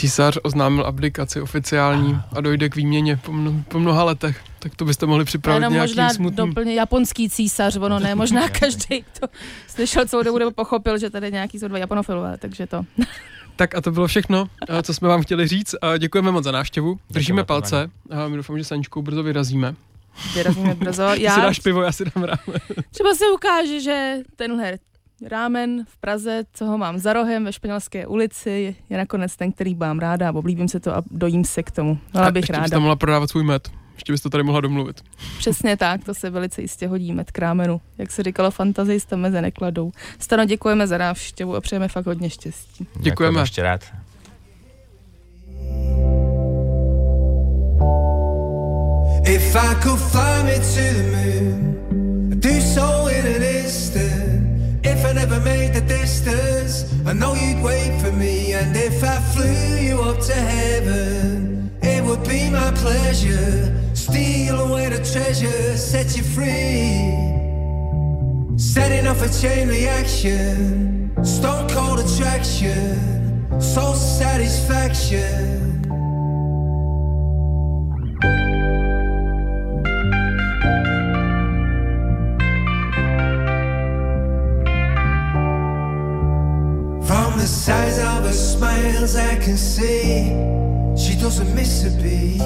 [0.00, 4.40] Císař oznámil abdikaci oficiální a dojde k výměně po, mno, po mnoha letech.
[4.58, 6.36] Tak to byste mohli připravit Jenom možná smutný...
[6.36, 9.28] doplně japonský císař, ono ne, možná každý, kdo
[9.68, 12.82] slyšel celou dobu, nebo pochopil, že tady nějaký jsou dva japonofilové, takže to.
[13.56, 15.74] Tak a to bylo všechno, eh, co jsme vám chtěli říct.
[15.82, 16.98] A Děkujeme moc za návštěvu.
[17.10, 17.90] Držíme palce.
[18.10, 19.74] A my doufám, že s Aničkou brzo vyrazíme.
[20.34, 21.02] Vyrazíme brzo.
[21.10, 22.58] Ty si Já dáš pivo, já si dám ráme.
[22.90, 24.78] třeba se ukáže, že tenhle
[25.28, 29.74] rámen v Praze, co ho mám za rohem ve Španělské ulici, je nakonec ten, který
[29.74, 31.98] mám ráda a oblíbím se to a dojím se k tomu.
[32.12, 32.78] Byla A bych ještě ráda.
[32.78, 33.70] mohla prodávat svůj med.
[33.94, 35.00] Ještě byste to tady mohla domluvit.
[35.38, 37.80] Přesně tak, to se velice jistě hodí med k rámenu.
[37.98, 39.92] Jak se říkalo, fantazisté meze nekladou.
[40.18, 42.86] Stano, děkujeme za návštěvu a přejeme fakt hodně štěstí.
[43.00, 43.42] Děkujeme.
[43.42, 43.80] Ešte rád.
[49.26, 54.09] If I could fly me to the moon, I'd do so in an instant.
[55.20, 58.54] Never made the distance, I know you'd wait for me.
[58.54, 63.76] And if I flew you up to heaven, it would be my pleasure.
[63.92, 67.12] Steal away the treasure, set you free.
[68.56, 75.79] Setting off a chain reaction, stone cold attraction, soul satisfaction.
[87.40, 90.28] The size of her smiles, I can see
[90.94, 92.42] she doesn't miss a beat.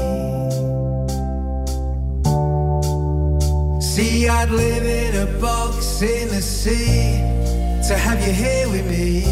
[3.83, 7.19] See, I'd live in a box in the sea
[7.89, 9.25] to have you here with me.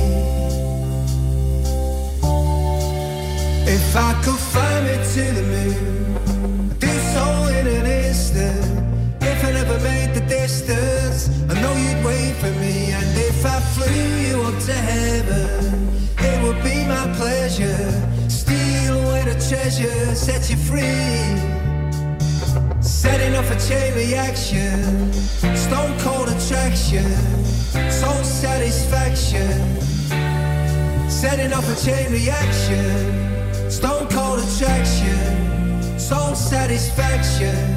[3.77, 7.25] If I could fly me to the moon, I'd do so
[7.59, 9.23] in an instant.
[9.23, 12.91] If I never made the distance, I know you'd wait for me.
[12.99, 15.52] And if I flew you up to heaven,
[16.93, 17.89] my pleasure.
[18.29, 21.27] Steal away the treasure, set you free.
[22.81, 25.13] Setting off a chain reaction,
[25.57, 27.11] stone cold attraction,
[27.91, 29.53] soul satisfaction.
[31.09, 37.72] Setting off a chain reaction, stone cold attraction, soul satisfaction.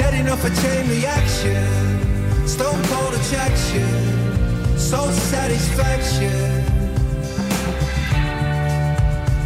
[0.00, 6.64] Setting off a chain reaction, stone cold attraction, soul satisfaction.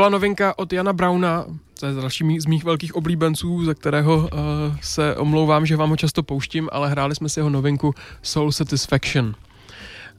[0.00, 1.46] Byla novinka od Jana Brauna,
[1.80, 4.28] to je další z mých velkých oblíbenců, za kterého uh,
[4.82, 9.34] se omlouvám, že vám ho často pouštím, ale hráli jsme si jeho novinku Soul Satisfaction.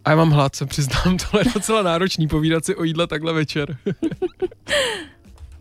[0.06, 3.34] A já mám hlad, se přiznám, tohle je docela náročný povídat si o jídle takhle
[3.34, 3.78] večer.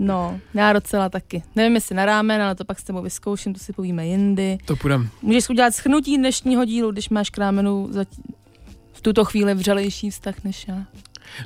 [0.02, 1.42] No, já docela taky.
[1.56, 4.58] Nevím, jestli na rámen, ale to pak s tebou vyzkouším, to si povíme jindy.
[4.64, 5.08] to půjdem.
[5.22, 8.04] Můžeš udělat schnutí dnešního dílu, když máš k rámenu za
[8.92, 10.84] v tuto chvíli vřelejší vztah než já.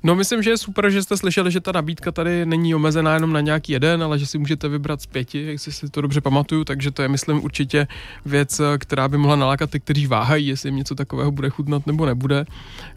[0.02, 3.32] No myslím, že je super, že jste slyšeli, že ta nabídka tady není omezená jenom
[3.32, 6.64] na nějaký jeden, ale že si můžete vybrat z pěti, jak si to dobře pamatuju,
[6.64, 7.86] takže to je myslím určitě
[8.26, 11.86] věc, eh, která by mohla nalákat ty, kteří váhají, jestli jim něco takového bude chutnat
[11.86, 12.44] nebo nebude.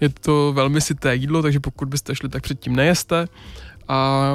[0.02, 3.28] Je to velmi syté jídlo, takže pokud byste šli, tak předtím nejeste.
[3.88, 4.32] A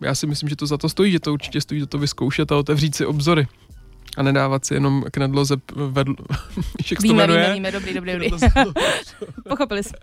[0.00, 2.52] já si myslím, že to za to stojí, že to určitě stojí za to vyzkoušet
[2.52, 3.46] a otevřít si obzory.
[4.16, 6.14] A nedávat si jenom k nedloze p- vedl...
[6.56, 8.30] Jak se to Víme, víme, víme, dobrý, dobrý, dobrý.
[9.48, 9.98] Pochopili jsme.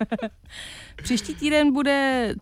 [1.03, 2.33] Příští týden bude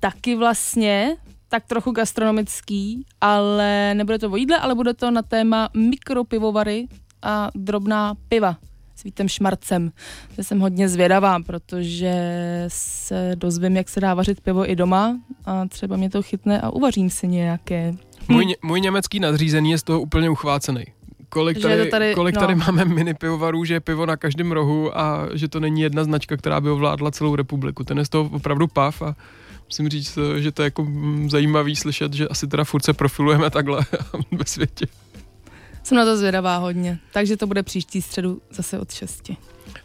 [0.00, 1.16] taky vlastně
[1.48, 6.88] tak trochu gastronomický, ale nebude to o jídle, ale bude to na téma mikropivovary
[7.22, 8.56] a drobná piva
[8.96, 9.92] s Vítem Šmarcem.
[10.38, 12.14] Já jsem hodně zvědavá, protože
[12.68, 16.70] se dozvím, jak se dá vařit pivo i doma a třeba mě to chytne a
[16.70, 17.94] uvařím si nějaké.
[18.32, 20.84] Můj, můj německý nadřízený je z toho úplně uchvácený.
[21.28, 22.40] Kolik tady, tady- kolik no.
[22.40, 26.04] tady máme mini pivovarů, že je pivo na každém rohu a že to není jedna
[26.04, 27.84] značka, která by ovládla celou republiku.
[27.84, 29.16] Ten je z toho opravdu pav a
[29.64, 30.86] musím říct, že to je jako
[31.28, 33.80] zajímavý slyšet, že asi teda furt se profilujeme takhle
[34.32, 34.86] ve světě.
[35.82, 39.30] Jsem na to zvědavá hodně, takže to bude příští středu zase od 6.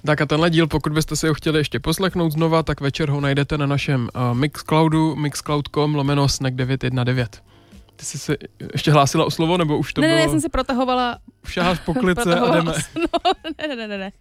[0.06, 3.22] Tak a tenhle díl, pokud byste si ho chtěli ještě poslechnout znova, tak večer ho
[3.22, 7.53] najdete na našem uh, Mixcloudu, mixcloud.com lomeno snack 919.
[7.96, 8.38] Ty jsi se
[8.74, 10.18] ještě hlásila o slovo, nebo už to ne, bylo?
[10.18, 11.18] ne, já jsem se protahovala.
[11.48, 12.74] Šáháš po klice a jdeme.
[12.96, 13.32] No,
[13.68, 14.12] ne, ne, ne, ne.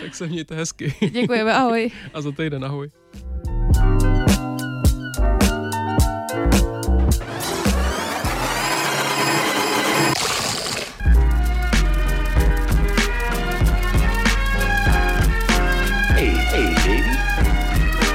[0.00, 0.94] Tak se mějte hezky.
[1.10, 1.90] Děkujeme, ahoj.
[2.14, 2.90] A za týden ahoj.
[16.18, 17.12] Hey, hey, baby.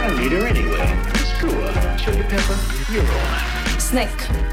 [0.04, 0.88] I don't need her anyway.
[1.38, 1.98] Screw her.
[1.98, 2.58] Chili pepper,
[2.92, 3.80] you're on.
[3.80, 4.53] Snack.